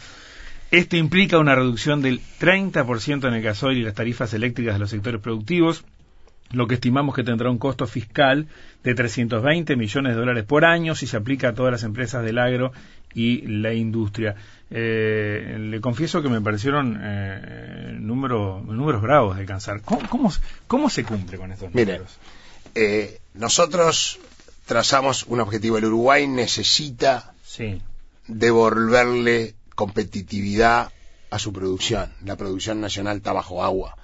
Esto 0.71 0.97
implica 0.97 1.37
una 1.37 1.55
reducción 1.55 2.01
del 2.01 2.19
30% 2.39 3.27
en 3.27 3.33
el 3.33 3.41
gasoil 3.41 3.77
y 3.77 3.83
las 3.83 3.93
tarifas 3.93 4.33
eléctricas 4.33 4.75
de 4.75 4.79
los 4.79 4.89
sectores 4.89 5.21
productivos, 5.21 5.83
lo 6.51 6.67
que 6.67 6.75
estimamos 6.75 7.15
que 7.15 7.23
tendrá 7.23 7.49
un 7.49 7.57
costo 7.57 7.87
fiscal 7.87 8.47
de 8.83 8.95
320 8.95 9.75
millones 9.75 10.13
de 10.13 10.19
dólares 10.19 10.43
por 10.43 10.65
año 10.65 10.95
si 10.95 11.07
se 11.07 11.17
aplica 11.17 11.49
a 11.49 11.53
todas 11.53 11.71
las 11.71 11.83
empresas 11.83 12.23
del 12.23 12.37
agro 12.37 12.71
y 13.13 13.41
la 13.47 13.73
industria. 13.73 14.35
Eh, 14.69 15.57
le 15.59 15.79
confieso 15.81 16.21
que 16.21 16.29
me 16.29 16.41
parecieron 16.41 16.99
eh, 17.01 17.95
número, 17.99 18.61
números 18.61 19.01
bravos 19.01 19.35
de 19.35 19.41
alcanzar. 19.41 19.81
¿Cómo, 19.81 20.07
cómo, 20.09 20.31
cómo 20.67 20.89
se 20.89 21.03
cumple 21.03 21.37
con 21.37 21.51
estos 21.51 21.73
Mire, 21.73 21.93
números? 21.93 22.17
Eh, 22.73 23.19
nosotros 23.35 24.19
trazamos 24.65 25.25
un 25.27 25.39
objetivo. 25.39 25.77
El 25.77 25.85
Uruguay 25.85 26.27
necesita 26.27 27.33
sí. 27.43 27.81
devolverle 28.27 29.55
competitividad 29.75 30.91
a 31.29 31.39
su 31.39 31.53
producción. 31.53 32.13
La 32.23 32.35
producción 32.35 32.81
nacional 32.81 33.17
está 33.17 33.33
bajo 33.33 33.63
agua. 33.63 33.97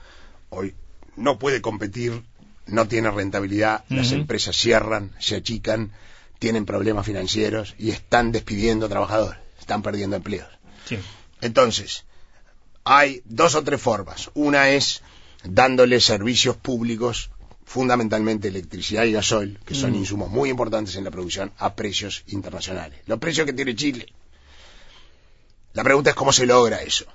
Hoy 0.49 0.75
no 1.15 1.39
puede 1.39 1.62
competir, 1.62 2.23
no 2.67 2.88
tiene 2.88 3.10
rentabilidad, 3.12 3.86
uh 3.89 3.93
-huh. 3.93 3.97
las 3.97 4.12
empresas 4.12 4.55
cierran, 4.55 5.12
se 5.19 5.38
achican, 5.38 5.91
tienen 6.39 6.65
problemas 6.65 7.05
financieros 7.05 7.75
y 7.77 7.91
están 7.91 8.31
despidiendo 8.31 8.89
trabajadores, 8.89 9.39
están 9.60 9.81
perdiendo 9.81 10.15
empleos. 10.15 10.49
Sí. 10.86 10.97
Entonces, 11.41 12.05
hay 12.84 13.21
dos 13.25 13.55
o 13.55 13.63
tres 13.63 13.81
formas. 13.81 14.29
Una 14.34 14.69
es 14.69 15.01
dándole 15.43 15.99
servicios 16.01 16.57
públicos, 16.57 17.29
fundamentalmente 17.65 18.47
electricidad 18.47 19.05
y 19.05 19.13
gasoil, 19.13 19.60
que 19.65 19.75
son 19.75 19.95
insumos 19.95 20.29
muy 20.29 20.49
importantes 20.49 20.95
en 20.95 21.03
la 21.03 21.12
producción, 21.12 21.51
a 21.57 21.75
precios 21.75 22.23
internacionales. 22.27 22.99
Los 23.05 23.19
precios 23.19 23.45
que 23.45 23.53
tiene 23.53 23.75
Chile, 23.75 24.07
la 25.73 25.84
pregunta 25.84 26.10
es 26.10 26.15
cómo 26.15 26.34
se 26.34 26.45
logra 26.45 26.81
eso. 26.81 27.05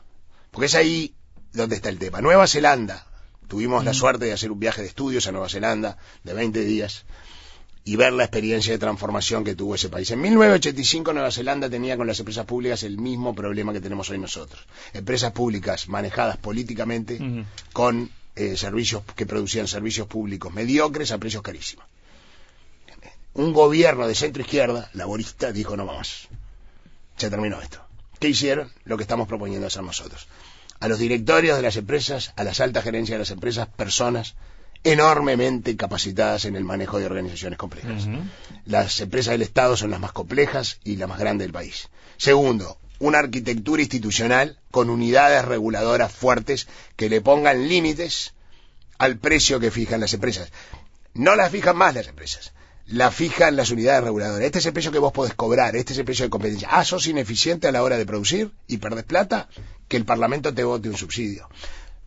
Porque 0.51 0.67
es 0.67 0.75
ahí 0.75 1.15
donde 1.53 1.77
está 1.77 1.89
el 1.89 1.99
tema. 1.99 2.21
Nueva 2.21 2.47
Zelanda. 2.47 3.07
Tuvimos 3.49 3.83
mm. 3.83 3.87
la 3.87 3.95
suerte 3.95 4.25
de 4.25 4.33
hacer 4.33 4.51
un 4.51 4.59
viaje 4.59 4.83
de 4.83 4.89
estudios 4.89 5.27
a 5.27 5.33
Nueva 5.33 5.49
Zelanda 5.49 5.99
de 6.25 6.35
20 6.35 6.65
días 6.65 7.05
y 7.85 7.95
ver 7.95 8.13
la 8.13 8.25
experiencia 8.25 8.73
de 8.73 8.79
transformación 8.79 9.45
que 9.45 9.55
tuvo 9.55 9.77
ese 9.77 9.89
país. 9.89 10.11
En 10.11 10.21
1985 10.21 11.13
Nueva 11.13 11.31
Zelanda 11.31 11.71
tenía 11.71 11.97
con 11.97 12.09
las 12.09 12.19
empresas 12.19 12.45
públicas 12.45 12.83
el 12.83 12.99
mismo 12.99 13.35
problema 13.35 13.73
que 13.73 13.81
tenemos 13.81 14.11
hoy 14.11 14.19
nosotros. 14.19 14.67
Empresas 14.93 15.31
públicas 15.33 15.89
manejadas 15.89 16.37
políticamente 16.37 17.21
mm. 17.21 17.47
con 17.73 18.11
eh, 18.35 18.57
servicios 18.57 19.05
que 19.15 19.25
producían 19.25 19.69
servicios 19.69 20.09
públicos 20.09 20.53
mediocres 20.53 21.13
a 21.13 21.19
precios 21.19 21.43
carísimos. 21.43 21.87
Un 23.35 23.53
gobierno 23.53 24.09
de 24.09 24.15
centro 24.15 24.43
izquierda, 24.43 24.91
laborista, 24.95 25.53
dijo 25.53 25.77
no 25.77 25.85
más. 25.85 26.27
Se 27.17 27.31
terminó 27.31 27.61
esto. 27.61 27.86
¿Qué 28.19 28.29
hicieron? 28.29 28.73
Lo 28.85 28.97
que 28.97 29.03
estamos 29.03 29.29
proponiendo 29.29 29.67
hacer 29.67 29.83
nosotros. 29.83 30.29
A 30.81 30.89
los 30.89 30.99
directorios 30.99 31.57
de 31.57 31.63
las 31.63 31.77
empresas, 31.77 32.33
a 32.37 32.45
las 32.45 32.61
altas 32.61 32.85
gerencias 32.85 33.15
de 33.17 33.21
las 33.21 33.31
empresas, 33.31 33.69
personas 33.69 34.35
enormemente 34.85 35.77
capacitadas 35.77 36.45
en 36.45 36.55
el 36.55 36.65
manejo 36.65 36.99
de 36.99 37.07
organizaciones 37.07 37.59
complejas. 37.59 38.07
Uh 38.07 38.11
-huh. 38.11 38.31
Las 38.67 39.01
empresas 39.01 39.33
del 39.33 39.43
Estado 39.43 39.77
son 39.77 39.91
las 39.91 40.01
más 40.01 40.13
complejas 40.13 40.79
y 40.85 40.97
las 40.97 41.09
más 41.09 41.19
grandes 41.19 41.47
del 41.47 41.53
país. 41.53 41.89
Segundo, 42.19 42.79
una 42.99 43.19
arquitectura 43.19 43.83
institucional 43.83 44.59
con 44.71 44.89
unidades 44.91 45.45
reguladoras 45.45 46.13
fuertes 46.13 46.69
que 46.97 47.09
le 47.09 47.21
pongan 47.21 47.69
límites 47.69 48.35
al 48.99 49.19
precio 49.19 49.61
que 49.61 49.71
fijan 49.71 50.01
las 50.01 50.15
empresas. 50.15 50.51
No 51.15 51.35
las 51.35 51.51
fijan 51.51 51.77
más 51.77 51.95
las 51.95 52.09
empresas, 52.09 52.53
la 52.89 53.11
fijan 53.11 53.57
las 53.57 53.71
unidades 53.71 54.05
reguladoras. 54.05 54.43
Este 54.45 54.59
es 54.61 54.67
el 54.67 54.73
precio 54.73 54.93
que 54.93 54.99
vos 54.99 55.13
podés 55.13 55.35
cobrar, 55.35 55.75
este 55.77 55.93
es 55.93 55.99
el 55.99 56.05
precio 56.05 56.25
de 56.25 56.31
competencia. 56.31 56.69
Ah, 56.71 56.85
sos 56.85 57.07
ineficiente 57.07 57.67
a 57.69 57.73
la 57.73 57.83
hora 57.83 57.97
de 57.99 58.07
producir 58.07 58.53
y 58.69 58.79
perdés 58.79 59.05
plata, 59.05 59.49
que 59.89 59.97
el 59.97 60.05
Parlamento 60.05 60.55
te 60.55 60.65
vote 60.65 60.89
un 60.89 60.97
subsidio. 60.97 61.49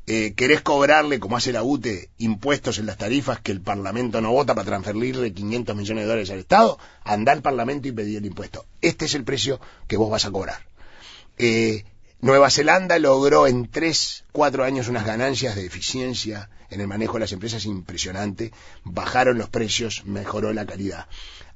Eh, 0.07 0.33
querés 0.35 0.61
cobrarle, 0.61 1.19
como 1.19 1.37
hace 1.37 1.51
la 1.53 1.61
UTE, 1.63 2.09
impuestos 2.17 2.79
en 2.79 2.87
las 2.87 2.97
tarifas 2.97 3.41
que 3.41 3.51
el 3.51 3.61
Parlamento 3.61 4.21
no 4.21 4.31
vota 4.31 4.55
para 4.55 4.65
transferirle 4.65 5.33
500 5.33 5.75
millones 5.75 6.03
de 6.03 6.07
dólares 6.07 6.29
al 6.31 6.39
Estado, 6.39 6.79
anda 7.03 7.31
al 7.31 7.43
Parlamento 7.43 7.87
y 7.87 7.91
pedí 7.91 8.15
el 8.15 8.25
impuesto. 8.25 8.65
Este 8.81 9.05
es 9.05 9.13
el 9.13 9.23
precio 9.23 9.59
que 9.87 9.97
vos 9.97 10.09
vas 10.09 10.25
a 10.25 10.31
cobrar. 10.31 10.65
Eh, 11.37 11.83
Nueva 12.21 12.49
Zelanda 12.49 12.99
logró 12.99 13.47
en 13.47 13.69
tres, 13.71 14.25
cuatro 14.33 14.65
años 14.65 14.89
unas 14.89 15.05
ganancias 15.05 15.55
de 15.55 15.65
eficiencia 15.65 16.49
en 16.69 16.81
el 16.81 16.87
manejo 16.87 17.13
de 17.13 17.21
las 17.21 17.31
empresas 17.31 17.65
impresionante, 17.65 18.51
bajaron 18.83 19.37
los 19.37 19.47
precios, 19.47 20.03
mejoró 20.05 20.51
la 20.51 20.65
calidad. 20.65 21.07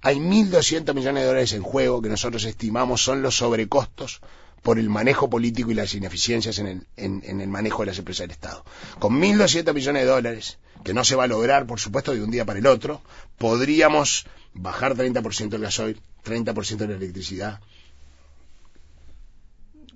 Hay 0.01 0.17
1.200 0.17 0.93
millones 0.93 1.23
de 1.23 1.27
dólares 1.27 1.51
en 1.51 1.63
juego 1.63 2.01
que 2.01 2.07
nosotros 2.07 2.45
estimamos 2.45 3.03
son 3.03 3.21
los 3.21 3.35
sobrecostos 3.35 4.21
por 4.61 4.79
el 4.79 4.89
manejo 4.89 5.29
político 5.29 5.69
y 5.71 5.73
las 5.73 5.93
ineficiencias 5.95 6.57
en 6.59 6.67
el, 6.67 6.87
en 6.95 7.41
el 7.41 7.49
manejo 7.49 7.81
de 7.81 7.87
las 7.87 7.99
empresas 7.99 8.23
del 8.23 8.31
Estado. 8.31 8.63
Con 8.99 9.21
1.200 9.21 9.73
millones 9.73 10.03
de 10.03 10.07
dólares, 10.07 10.59
que 10.85 10.93
no 10.93 11.03
se 11.03 11.15
va 11.15 11.25
a 11.25 11.27
lograr, 11.27 11.67
por 11.67 11.81
supuesto, 11.81 12.13
de 12.13 12.23
un 12.23 12.31
día 12.31 12.45
para 12.45 12.59
el 12.59 12.67
otro, 12.67 13.01
podríamos 13.37 14.25
bajar 14.53 14.95
30% 14.95 15.55
el 15.55 15.61
gasoil, 15.61 16.01
30% 16.23 16.77
de 16.77 16.87
la 16.87 16.95
electricidad, 16.95 17.59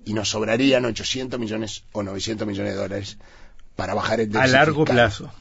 y 0.04 0.14
nos 0.14 0.30
sobrarían 0.30 0.84
800 0.84 1.38
millones 1.38 1.84
o 1.92 2.02
900 2.02 2.46
millones 2.46 2.72
de 2.72 2.78
dólares 2.78 3.18
para 3.76 3.94
bajar 3.94 4.20
el 4.20 4.30
déficit 4.30 4.54
A 4.54 4.58
largo 4.58 4.82
fiscal. 4.86 4.96
plazo. 4.96 5.32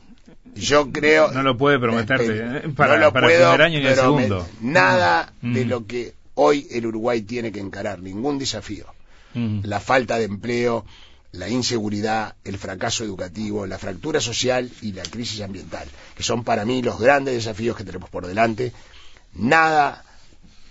Yo 0.55 0.91
creo... 0.91 1.31
No 1.31 1.43
lo 1.43 1.57
puede 1.57 1.79
prometerte 1.79 2.25
Eh, 2.37 2.61
eh, 2.65 2.69
para, 2.75 2.95
no 2.97 3.05
lo 3.05 3.13
para 3.13 3.27
el 3.27 3.33
puedo 3.33 3.49
primer 3.51 3.61
año 3.67 3.79
ni 3.79 3.85
el 3.87 3.95
segundo. 3.95 4.47
Nada 4.61 5.31
Mm. 5.41 5.53
de 5.53 5.65
lo 5.65 5.85
que 5.85 6.13
hoy 6.35 6.67
el 6.71 6.85
Uruguay 6.85 7.21
tiene 7.21 7.51
que 7.51 7.59
encarar, 7.59 7.99
ningún 7.99 8.37
desafío. 8.39 8.85
Mm. 9.33 9.61
La 9.63 9.79
falta 9.79 10.17
de 10.17 10.25
empleo, 10.25 10.85
la 11.31 11.47
inseguridad, 11.49 12.35
el 12.43 12.57
fracaso 12.57 13.03
educativo, 13.03 13.67
la 13.67 13.77
fractura 13.77 14.19
social 14.19 14.71
y 14.81 14.93
la 14.93 15.03
crisis 15.03 15.41
ambiental, 15.41 15.87
que 16.15 16.23
son 16.23 16.43
para 16.43 16.65
mí 16.65 16.81
los 16.81 16.99
grandes 16.99 17.35
desafíos 17.35 17.75
que 17.77 17.83
tenemos 17.83 18.09
por 18.09 18.25
delante. 18.25 18.73
Nada 19.33 20.03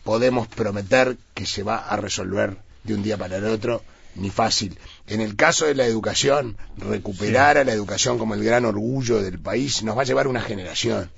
podemos 0.03 0.49
prometer 0.49 1.17
que 1.35 1.47
se 1.47 1.63
va 1.63 1.77
a 1.77 1.97
resolver 1.97 2.57
de 2.87 2.95
un 2.95 3.03
día 3.03 3.17
para 3.17 3.37
el 3.37 3.45
otro, 3.45 3.83
ni 4.15 4.31
fácil. 4.31 4.79
En 5.07 5.21
el 5.21 5.37
caso 5.37 5.67
de 5.67 5.75
la 5.75 5.87
educación, 5.87 6.57
recuperar 6.77 7.59
a 7.59 7.65
la 7.65 7.73
educación 7.73 8.19
como 8.19 8.35
el 8.35 8.43
gran 8.43 8.65
orgullo 8.65 9.23
del 9.23 9.39
país 9.39 9.83
nos 9.83 9.97
va 9.97 10.03
a 10.03 10.07
llevar 10.07 10.29
una 10.29 10.41
generación. 10.41 11.11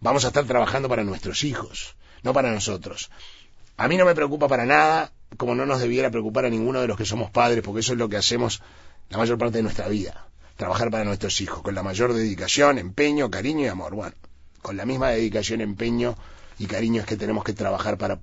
Vamos 0.00 0.24
a 0.24 0.28
estar 0.28 0.44
trabajando 0.44 0.88
para 0.88 1.04
nuestros 1.04 1.44
hijos, 1.44 1.96
no 2.22 2.32
para 2.32 2.52
nosotros. 2.52 3.10
A 3.76 3.88
mí 3.88 3.96
no 3.96 4.04
me 4.04 4.14
preocupa 4.14 4.48
para 4.48 4.66
nada, 4.66 5.12
como 5.36 5.54
no 5.54 5.66
nos 5.66 5.80
debiera 5.80 6.10
preocupar 6.10 6.44
a 6.44 6.50
ninguno 6.50 6.80
de 6.80 6.86
los 6.86 6.96
que 6.96 7.04
somos 7.04 7.30
padres, 7.30 7.62
porque 7.64 7.80
eso 7.80 7.92
es 7.92 7.98
lo 7.98 8.08
que 8.08 8.16
hacemos 8.16 8.62
la 9.10 9.18
mayor 9.18 9.38
parte 9.38 9.58
de 9.58 9.62
nuestra 9.62 9.88
vida. 9.88 10.28
Trabajar 10.56 10.90
para 10.90 11.04
nuestros 11.04 11.40
hijos, 11.40 11.62
con 11.62 11.74
la 11.74 11.82
mayor 11.82 12.12
dedicación, 12.12 12.78
empeño, 12.78 13.30
cariño 13.30 13.64
y 13.64 13.68
amor. 13.68 13.94
Bueno, 13.94 14.14
con 14.62 14.76
la 14.76 14.86
misma 14.86 15.10
dedicación, 15.10 15.60
empeño 15.60 16.16
y 16.58 16.66
cariño 16.66 17.00
es 17.00 17.06
que 17.06 17.16
tenemos 17.16 17.42
que 17.42 17.52
trabajar 17.52 17.98
para, 17.98 18.20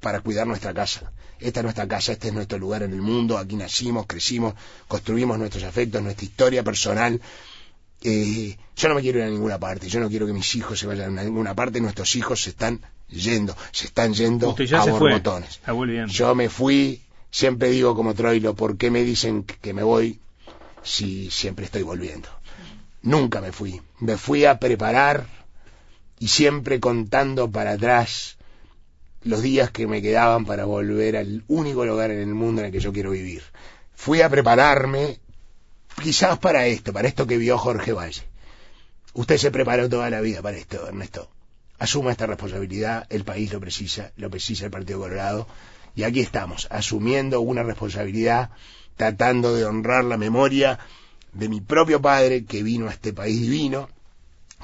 para 0.00 0.20
cuidar 0.20 0.46
nuestra 0.46 0.74
casa. 0.74 1.12
Esta 1.38 1.60
es 1.60 1.64
nuestra 1.64 1.88
casa, 1.88 2.12
este 2.12 2.28
es 2.28 2.34
nuestro 2.34 2.58
lugar 2.58 2.82
en 2.82 2.92
el 2.92 3.00
mundo, 3.00 3.38
aquí 3.38 3.56
nacimos, 3.56 4.06
crecimos, 4.06 4.54
construimos 4.88 5.38
nuestros 5.38 5.64
afectos, 5.64 6.02
nuestra 6.02 6.24
historia 6.24 6.62
personal. 6.62 7.20
Eh, 8.02 8.56
yo 8.76 8.88
no 8.88 8.94
me 8.94 9.02
quiero 9.02 9.18
ir 9.18 9.24
a 9.24 9.28
ninguna 9.28 9.58
parte, 9.58 9.88
yo 9.88 10.00
no 10.00 10.08
quiero 10.08 10.26
que 10.26 10.32
mis 10.32 10.54
hijos 10.54 10.78
se 10.78 10.86
vayan 10.86 11.18
a 11.18 11.22
ninguna 11.22 11.54
parte, 11.54 11.80
nuestros 11.80 12.14
hijos 12.16 12.42
se 12.42 12.50
están 12.50 12.80
yendo, 13.08 13.56
se 13.72 13.86
están 13.86 14.14
yendo 14.14 14.56
ya 14.56 14.82
a 14.82 14.86
borbotones. 14.86 15.60
Yo 16.08 16.34
me 16.34 16.48
fui, 16.48 17.02
siempre 17.30 17.70
digo 17.70 17.94
como 17.94 18.14
Troilo, 18.14 18.54
¿por 18.54 18.76
qué 18.76 18.90
me 18.90 19.02
dicen 19.04 19.44
que 19.44 19.72
me 19.72 19.82
voy 19.82 20.18
si 20.82 21.30
siempre 21.30 21.66
estoy 21.66 21.82
volviendo? 21.82 22.28
Nunca 23.02 23.40
me 23.40 23.52
fui, 23.52 23.80
me 23.98 24.16
fui 24.16 24.44
a 24.44 24.58
preparar 24.58 25.26
y 26.18 26.28
siempre 26.28 26.80
contando 26.80 27.50
para 27.50 27.72
atrás 27.72 28.36
los 29.22 29.42
días 29.42 29.70
que 29.70 29.86
me 29.86 30.00
quedaban 30.00 30.44
para 30.44 30.64
volver 30.64 31.16
al 31.16 31.44
único 31.48 31.84
lugar 31.84 32.10
en 32.10 32.20
el 32.20 32.34
mundo 32.34 32.60
en 32.60 32.66
el 32.66 32.72
que 32.72 32.80
yo 32.80 32.92
quiero 32.92 33.10
vivir. 33.10 33.42
Fui 33.94 34.22
a 34.22 34.30
prepararme 34.30 35.20
quizás 36.02 36.38
para 36.38 36.66
esto, 36.66 36.92
para 36.92 37.08
esto 37.08 37.26
que 37.26 37.36
vio 37.36 37.58
Jorge 37.58 37.92
Valle. 37.92 38.22
Usted 39.12 39.36
se 39.36 39.50
preparó 39.50 39.88
toda 39.88 40.08
la 40.08 40.20
vida 40.20 40.40
para 40.40 40.56
esto, 40.56 40.86
Ernesto. 40.86 41.28
Asuma 41.78 42.12
esta 42.12 42.26
responsabilidad, 42.26 43.06
el 43.10 43.24
país 43.24 43.52
lo 43.52 43.60
precisa, 43.60 44.12
lo 44.16 44.30
precisa 44.30 44.66
el 44.66 44.70
Partido 44.70 45.00
Colorado, 45.00 45.46
y 45.94 46.04
aquí 46.04 46.20
estamos, 46.20 46.68
asumiendo 46.70 47.40
una 47.40 47.62
responsabilidad, 47.62 48.50
tratando 48.96 49.54
de 49.54 49.64
honrar 49.64 50.04
la 50.04 50.16
memoria 50.16 50.78
de 51.32 51.48
mi 51.48 51.60
propio 51.60 52.00
padre 52.00 52.44
que 52.44 52.62
vino 52.62 52.88
a 52.88 52.92
este 52.92 53.12
país 53.12 53.40
divino, 53.40 53.88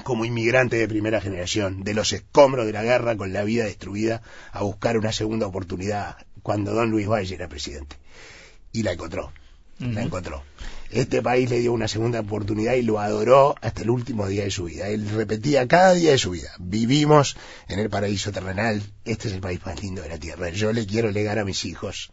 como 0.03 0.25
inmigrante 0.25 0.77
de 0.77 0.87
primera 0.87 1.21
generación, 1.21 1.83
de 1.83 1.93
los 1.93 2.13
escombros 2.13 2.65
de 2.65 2.73
la 2.73 2.83
guerra 2.83 3.17
con 3.17 3.33
la 3.33 3.43
vida 3.43 3.65
destruida, 3.65 4.21
a 4.51 4.63
buscar 4.63 4.97
una 4.97 5.11
segunda 5.11 5.47
oportunidad 5.47 6.17
cuando 6.43 6.73
don 6.73 6.91
Luis 6.91 7.07
Valle 7.07 7.35
era 7.35 7.47
presidente. 7.47 7.97
Y 8.71 8.83
la 8.83 8.93
encontró, 8.93 9.31
la 9.79 10.01
encontró. 10.01 10.43
Este 10.91 11.21
país 11.21 11.49
le 11.49 11.59
dio 11.59 11.73
una 11.73 11.87
segunda 11.87 12.21
oportunidad 12.21 12.75
y 12.75 12.81
lo 12.81 12.99
adoró 12.99 13.55
hasta 13.61 13.81
el 13.81 13.89
último 13.89 14.27
día 14.27 14.43
de 14.43 14.51
su 14.51 14.65
vida. 14.65 14.87
Él 14.87 15.09
repetía 15.09 15.67
cada 15.67 15.93
día 15.93 16.11
de 16.11 16.17
su 16.17 16.31
vida, 16.31 16.51
vivimos 16.59 17.35
en 17.67 17.79
el 17.79 17.89
paraíso 17.89 18.31
terrenal, 18.31 18.81
este 19.03 19.27
es 19.27 19.33
el 19.33 19.41
país 19.41 19.59
más 19.65 19.81
lindo 19.81 20.01
de 20.01 20.09
la 20.09 20.17
tierra. 20.17 20.49
Yo 20.49 20.71
le 20.71 20.85
quiero 20.85 21.11
legar 21.11 21.39
a 21.39 21.45
mis 21.45 21.65
hijos 21.65 22.11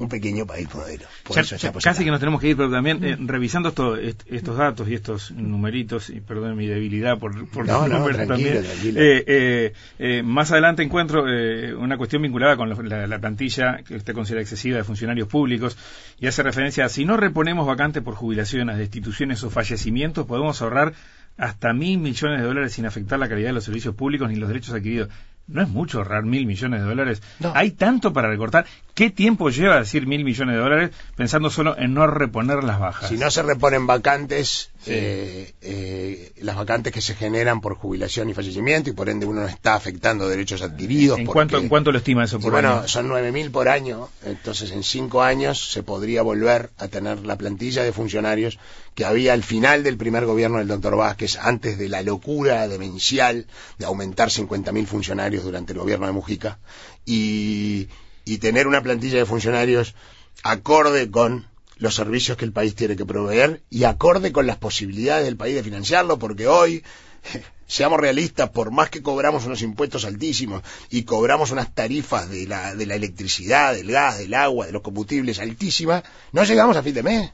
un 0.00 0.08
pequeño 0.08 0.46
país 0.46 0.66
modelo. 0.74 1.04
Por 1.24 1.36
Ya- 1.36 1.42
eso 1.42 1.50
ya 1.50 1.56
estamos 1.68 1.84
casi 1.84 2.04
que 2.04 2.10
nos 2.10 2.18
tenemos 2.20 2.40
que 2.40 2.48
ir, 2.48 2.56
pero 2.56 2.70
también 2.70 3.04
eh, 3.04 3.16
revisando 3.20 3.68
esto- 3.68 3.96
est- 3.96 4.22
estos 4.26 4.56
datos 4.56 4.88
y 4.88 4.94
estos 4.94 5.30
numeritos, 5.30 6.10
y 6.10 6.20
perdón 6.20 6.56
mi 6.56 6.66
debilidad 6.66 7.18
por, 7.18 7.46
por 7.48 7.66
No, 7.66 7.80
los 7.82 7.88
no, 7.90 7.98
números 8.00 8.16
tranquilo, 8.16 8.50
también. 8.50 8.64
tranquilo. 8.64 9.00
Eh, 9.00 9.24
eh, 9.26 9.72
eh, 9.98 10.22
más 10.24 10.50
adelante 10.52 10.82
encuentro 10.82 11.24
eh, 11.28 11.74
una 11.74 11.96
cuestión 11.98 12.22
vinculada 12.22 12.56
con 12.56 12.68
los- 12.70 12.82
la, 12.84 13.06
la 13.06 13.18
plantilla 13.18 13.82
que 13.86 13.94
usted 13.96 14.14
considera 14.14 14.40
excesiva 14.40 14.78
de 14.78 14.84
funcionarios 14.84 15.28
públicos 15.28 15.76
y 16.18 16.26
hace 16.26 16.42
referencia 16.42 16.86
a 16.86 16.88
si 16.88 17.04
no 17.04 17.16
reponemos 17.18 17.66
vacantes 17.66 18.02
por 18.02 18.14
jubilaciones, 18.14 18.78
destituciones 18.78 19.44
o 19.44 19.50
fallecimientos, 19.50 20.26
podemos 20.26 20.60
ahorrar 20.62 20.94
hasta 21.36 21.72
mil 21.72 21.98
millones 21.98 22.40
de 22.40 22.46
dólares 22.46 22.72
sin 22.72 22.86
afectar 22.86 23.18
la 23.18 23.28
calidad 23.28 23.50
de 23.50 23.52
los 23.54 23.64
servicios 23.64 23.94
públicos 23.94 24.28
ni 24.28 24.36
los 24.36 24.48
derechos 24.48 24.74
adquiridos. 24.74 25.08
No 25.46 25.62
es 25.62 25.68
mucho 25.68 25.98
ahorrar 25.98 26.22
mil 26.24 26.46
millones 26.46 26.80
de 26.80 26.86
dólares. 26.86 27.22
No. 27.40 27.52
Hay 27.54 27.72
tanto 27.72 28.12
para 28.12 28.28
recortar. 28.28 28.66
¿Qué 28.94 29.10
tiempo 29.10 29.50
lleva 29.50 29.80
decir 29.80 30.06
mil 30.06 30.24
millones 30.24 30.54
de 30.54 30.60
dólares 30.60 30.90
pensando 31.16 31.50
solo 31.50 31.76
en 31.76 31.94
no 31.94 32.06
reponer 32.06 32.62
las 32.62 32.78
bajas? 32.78 33.08
Si 33.08 33.16
no 33.16 33.30
se 33.30 33.42
reponen 33.42 33.86
vacantes, 33.86 34.70
Sí. 34.82 34.92
eh, 34.94 35.54
eh, 35.60 36.32
las 36.40 36.56
vacantes 36.56 36.90
que 36.90 37.02
se 37.02 37.14
generan 37.14 37.60
por 37.60 37.74
jubilación 37.74 38.30
y 38.30 38.34
fallecimiento, 38.34 38.88
y 38.88 38.94
por 38.94 39.10
ende 39.10 39.26
uno 39.26 39.42
no 39.42 39.46
está 39.46 39.74
afectando 39.74 40.26
derechos 40.26 40.62
adquiridos. 40.62 41.18
¿En 41.18 41.26
porque- 41.26 41.34
cuánto, 41.36 41.58
¿En 41.58 41.68
cuánto 41.68 41.92
lo 41.92 41.98
estima 41.98 42.24
eso 42.24 42.40
por 42.40 42.52
bueno, 42.52 42.78
año? 42.78 42.88
son 42.88 43.08
9.000 43.08 43.50
por 43.50 43.68
año, 43.68 44.08
entonces 44.24 44.70
en 44.70 44.82
cinco 44.82 45.22
años 45.22 45.70
se 45.70 45.82
podría 45.82 46.22
volver 46.22 46.70
a 46.78 46.88
tener 46.88 47.26
la 47.26 47.36
plantilla 47.36 47.82
de 47.84 47.92
funcionarios 47.92 48.58
que 48.94 49.04
había 49.04 49.34
al 49.34 49.42
final 49.42 49.82
del 49.82 49.98
primer 49.98 50.24
gobierno 50.24 50.56
del 50.58 50.68
doctor 50.68 50.96
Vázquez, 50.96 51.36
antes 51.38 51.76
de 51.76 51.90
la 51.90 52.00
locura 52.02 52.66
demencial 52.66 53.46
de 53.78 53.84
aumentar 53.84 54.30
50.000 54.30 54.86
funcionarios 54.86 55.44
durante 55.44 55.74
el 55.74 55.78
gobierno 55.78 56.06
de 56.06 56.12
Mujica, 56.12 56.58
y, 57.04 57.88
y 58.24 58.38
tener 58.38 58.66
una 58.66 58.82
plantilla 58.82 59.18
de 59.18 59.26
funcionarios 59.26 59.94
acorde 60.42 61.10
con 61.10 61.49
los 61.80 61.94
servicios 61.94 62.36
que 62.36 62.44
el 62.44 62.52
país 62.52 62.74
tiene 62.74 62.94
que 62.94 63.06
proveer 63.06 63.62
y 63.70 63.84
acorde 63.84 64.32
con 64.32 64.46
las 64.46 64.58
posibilidades 64.58 65.24
del 65.24 65.36
país 65.36 65.54
de 65.54 65.62
financiarlo, 65.62 66.18
porque 66.18 66.46
hoy, 66.46 66.84
seamos 67.66 67.98
realistas, 67.98 68.50
por 68.50 68.70
más 68.70 68.90
que 68.90 69.02
cobramos 69.02 69.46
unos 69.46 69.62
impuestos 69.62 70.04
altísimos 70.04 70.62
y 70.90 71.04
cobramos 71.04 71.52
unas 71.52 71.74
tarifas 71.74 72.28
de 72.28 72.46
la, 72.46 72.74
de 72.74 72.84
la 72.84 72.96
electricidad, 72.96 73.74
del 73.74 73.90
gas, 73.90 74.18
del 74.18 74.34
agua, 74.34 74.66
de 74.66 74.72
los 74.72 74.82
combustibles 74.82 75.40
altísimas, 75.40 76.02
no 76.32 76.44
llegamos 76.44 76.76
a 76.76 76.82
fin 76.82 76.94
de 76.94 77.02
mes. 77.02 77.32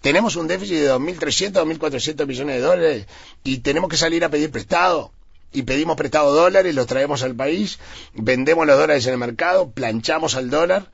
Tenemos 0.00 0.34
un 0.36 0.48
déficit 0.48 0.76
de 0.76 0.90
2.300, 0.90 1.52
2.400 1.78 2.26
millones 2.26 2.56
de 2.56 2.62
dólares 2.62 3.06
y 3.44 3.58
tenemos 3.58 3.90
que 3.90 3.98
salir 3.98 4.24
a 4.24 4.30
pedir 4.30 4.50
prestado. 4.50 5.12
Y 5.52 5.62
pedimos 5.62 5.96
prestado 5.96 6.34
dólares, 6.34 6.74
los 6.74 6.88
traemos 6.88 7.22
al 7.22 7.36
país, 7.36 7.78
vendemos 8.14 8.66
los 8.66 8.76
dólares 8.76 9.06
en 9.06 9.12
el 9.12 9.18
mercado, 9.18 9.70
planchamos 9.70 10.34
al 10.34 10.50
dólar 10.50 10.90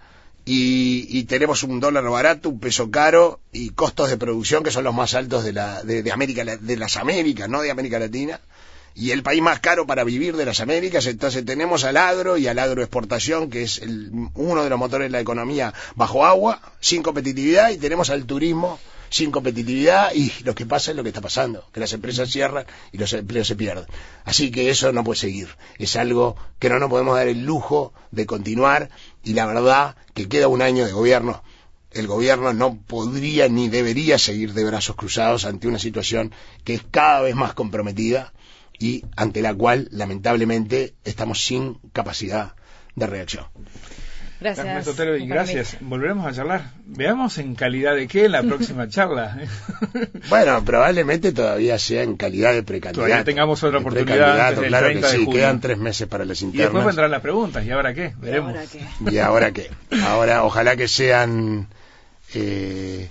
y, 0.53 1.07
y 1.19 1.25
tenemos 1.25 1.63
un 1.63 1.79
dólar 1.79 2.03
barato, 2.11 2.49
un 2.49 2.59
peso 2.59 2.91
caro 2.91 3.39
y 3.53 3.71
costos 3.71 4.11
de 4.11 4.17
producción 4.17 4.65
que 4.65 4.73
son 4.73 4.83
los 4.85 4.95
más 4.95 5.15
altos 5.15 5.45
de, 5.45 5.53
la, 5.53 5.83
de, 5.85 6.03
de 6.03 6.11
América, 6.11 6.45
de 6.45 6.77
las 6.77 6.97
Américas, 6.97 7.49
no 7.49 7.61
de 7.63 7.71
América 7.71 7.99
Latina. 8.01 8.41
y 8.97 9.13
el 9.13 9.23
país 9.23 9.41
más 9.41 9.61
caro 9.61 9.87
para 9.87 10.03
vivir 10.03 10.35
de 10.37 10.45
las 10.45 10.59
Américas, 10.59 11.07
entonces 11.07 11.45
tenemos 11.45 11.85
al 11.85 11.97
agro 11.97 12.37
y 12.37 12.49
al 12.49 12.59
agroexportación, 12.59 13.49
que 13.49 13.63
es 13.63 13.79
el- 13.79 14.11
uno 14.35 14.65
de 14.65 14.71
los 14.71 14.79
motores 14.81 15.07
de 15.07 15.13
la 15.13 15.21
economía 15.21 15.73
bajo 15.95 16.27
agua, 16.27 16.61
sin 16.81 17.01
competitividad, 17.05 17.71
y 17.71 17.79
tenemos 17.79 18.11
al 18.11 18.25
turismo 18.25 18.81
sin 19.09 19.31
competitividad, 19.31 20.13
y 20.15 20.33
lo 20.45 20.55
que 20.57 20.67
pasa 20.67 20.91
es 20.91 20.97
lo 20.97 21.03
que 21.05 21.11
está 21.11 21.21
pasando, 21.21 21.65
que 21.73 21.81
las 21.81 21.93
empresas 21.93 22.29
cierran 22.31 22.65
y 22.93 22.99
los 22.99 23.13
empleos 23.13 23.47
se 23.49 23.57
pierden. 23.57 23.87
Así 24.25 24.51
que 24.51 24.71
eso 24.71 24.93
no 24.93 25.03
puede 25.05 25.21
seguir, 25.21 25.49
es 25.79 25.95
algo 25.97 26.37
que 26.59 26.69
no 26.69 26.79
nos 26.81 26.91
podemos 26.91 27.15
dar 27.17 27.29
el 27.29 27.45
lujo 27.45 27.93
de 28.11 28.27
continuar, 28.27 28.89
y 29.25 29.35
la 29.35 29.47
verdad 29.47 29.95
que 30.15 30.29
queda 30.29 30.49
un 30.49 30.63
año 30.63 30.87
de 30.87 30.93
gobierno 30.93 31.43
el 31.93 32.07
gobierno 32.07 32.53
no 32.53 32.77
podría 32.77 33.49
ni 33.49 33.69
debería 33.69 34.19
seguir 34.19 34.55
de 34.55 34.65
brazos 34.65 34.97
cruzados 34.97 35.45
ante 35.45 35.69
una 35.69 35.79
situación 35.79 36.33
que 36.65 36.75
es 36.75 36.83
cada 36.91 37.21
vez 37.23 37.35
más 37.35 37.55
comprometida 37.55 38.33
y 38.79 39.05
ante 39.17 39.43
la 39.43 39.55
cual 39.55 39.89
lamentablemente 39.91 40.95
estamos 41.05 41.45
sin 41.45 41.75
capacidad 41.93 42.55
de 42.95 43.07
reacción. 43.07 43.47
Gracias. 44.41 44.89
Y 45.21 45.27
gracias. 45.27 45.77
Volveremos 45.81 46.27
a 46.27 46.33
charlar. 46.33 46.71
Veamos 46.87 47.37
en 47.39 47.55
calidad 47.55 47.95
de 47.95 48.09
qué 48.09 48.29
la 48.29 48.43
próxima 48.43 48.89
charla. 48.89 49.39
Bueno, 50.29 50.65
probablemente 50.65 51.33
todavía 51.33 51.79
sea 51.79 52.03
en 52.03 52.17
calidad 52.17 52.53
de 52.53 52.63
precandidato. 52.63 53.07
Todavía 53.07 53.25
tengamos 53.25 53.63
otra 53.63 53.79
oportunidad 53.81 54.41
antes 54.49 54.61
del 54.61 54.69
claro 54.71 54.87
30 54.87 55.07
que 55.07 55.13
de 55.13 55.19
sí, 55.19 55.25
junio. 55.27 55.41
quedan 55.41 55.61
tres 55.61 55.79
meses 55.79 56.09
para 56.09 56.25
las 56.25 56.41
Y 56.41 56.47
después 56.47 56.65
internas. 56.65 56.87
vendrán 56.87 57.11
las 57.11 57.21
preguntas. 57.21 57.65
¿Y 57.67 57.71
ahora 57.71 57.93
qué? 57.95 58.15
Veremos. 58.19 58.55
Ahora 58.57 59.13
¿Y 59.13 59.19
ahora 59.19 59.53
qué? 59.53 59.71
Ahora, 60.07 60.45
ojalá 60.45 60.75
que 60.77 60.89
sean 60.89 61.69
eh, 62.35 63.09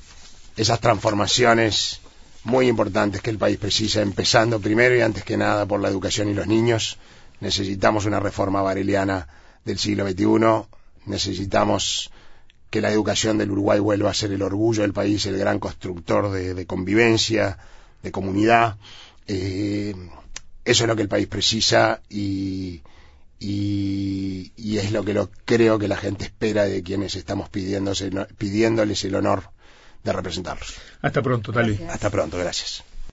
esas 0.57 0.79
transformaciones 0.79 2.01
muy 2.43 2.67
importantes 2.67 3.21
que 3.21 3.29
el 3.29 3.37
país 3.37 3.57
precisa, 3.57 4.01
empezando 4.01 4.59
primero 4.59 4.95
y 4.95 5.01
antes 5.01 5.23
que 5.23 5.37
nada 5.37 5.65
por 5.65 5.79
la 5.79 5.89
educación 5.89 6.29
y 6.29 6.33
los 6.33 6.47
niños. 6.47 6.97
Necesitamos 7.39 8.05
una 8.05 8.19
reforma 8.19 8.61
bareliana 8.61 9.27
del 9.63 9.77
siglo 9.77 10.07
XXI, 10.09 10.65
necesitamos 11.05 12.11
que 12.69 12.81
la 12.81 12.91
educación 12.91 13.37
del 13.37 13.51
Uruguay 13.51 13.79
vuelva 13.79 14.11
a 14.11 14.13
ser 14.13 14.31
el 14.31 14.41
orgullo 14.41 14.83
del 14.83 14.93
país, 14.93 15.25
el 15.25 15.37
gran 15.37 15.59
constructor 15.59 16.31
de, 16.31 16.53
de 16.53 16.65
convivencia, 16.65 17.57
de 18.03 18.11
comunidad. 18.11 18.77
Eh, 19.27 19.95
eso 20.65 20.83
es 20.83 20.87
lo 20.87 20.95
que 20.95 21.01
el 21.01 21.09
país 21.09 21.27
precisa 21.27 22.01
y, 22.09 22.81
y, 23.39 24.51
y 24.55 24.77
es 24.77 24.91
lo 24.91 25.03
que 25.03 25.13
lo, 25.13 25.31
creo 25.45 25.79
que 25.79 25.87
la 25.87 25.97
gente 25.97 26.25
espera 26.25 26.65
de 26.65 26.83
quienes 26.83 27.15
estamos 27.15 27.49
pidiéndose, 27.49 28.11
pidiéndoles 28.37 29.03
el 29.03 29.15
honor 29.15 29.49
de 30.03 30.13
representarlos. 30.13 30.75
Hasta 31.01 31.21
pronto. 31.21 31.51
Gracias. 31.51 31.89
Hasta 31.89 32.09
pronto, 32.09 32.37
gracias. 32.37 32.83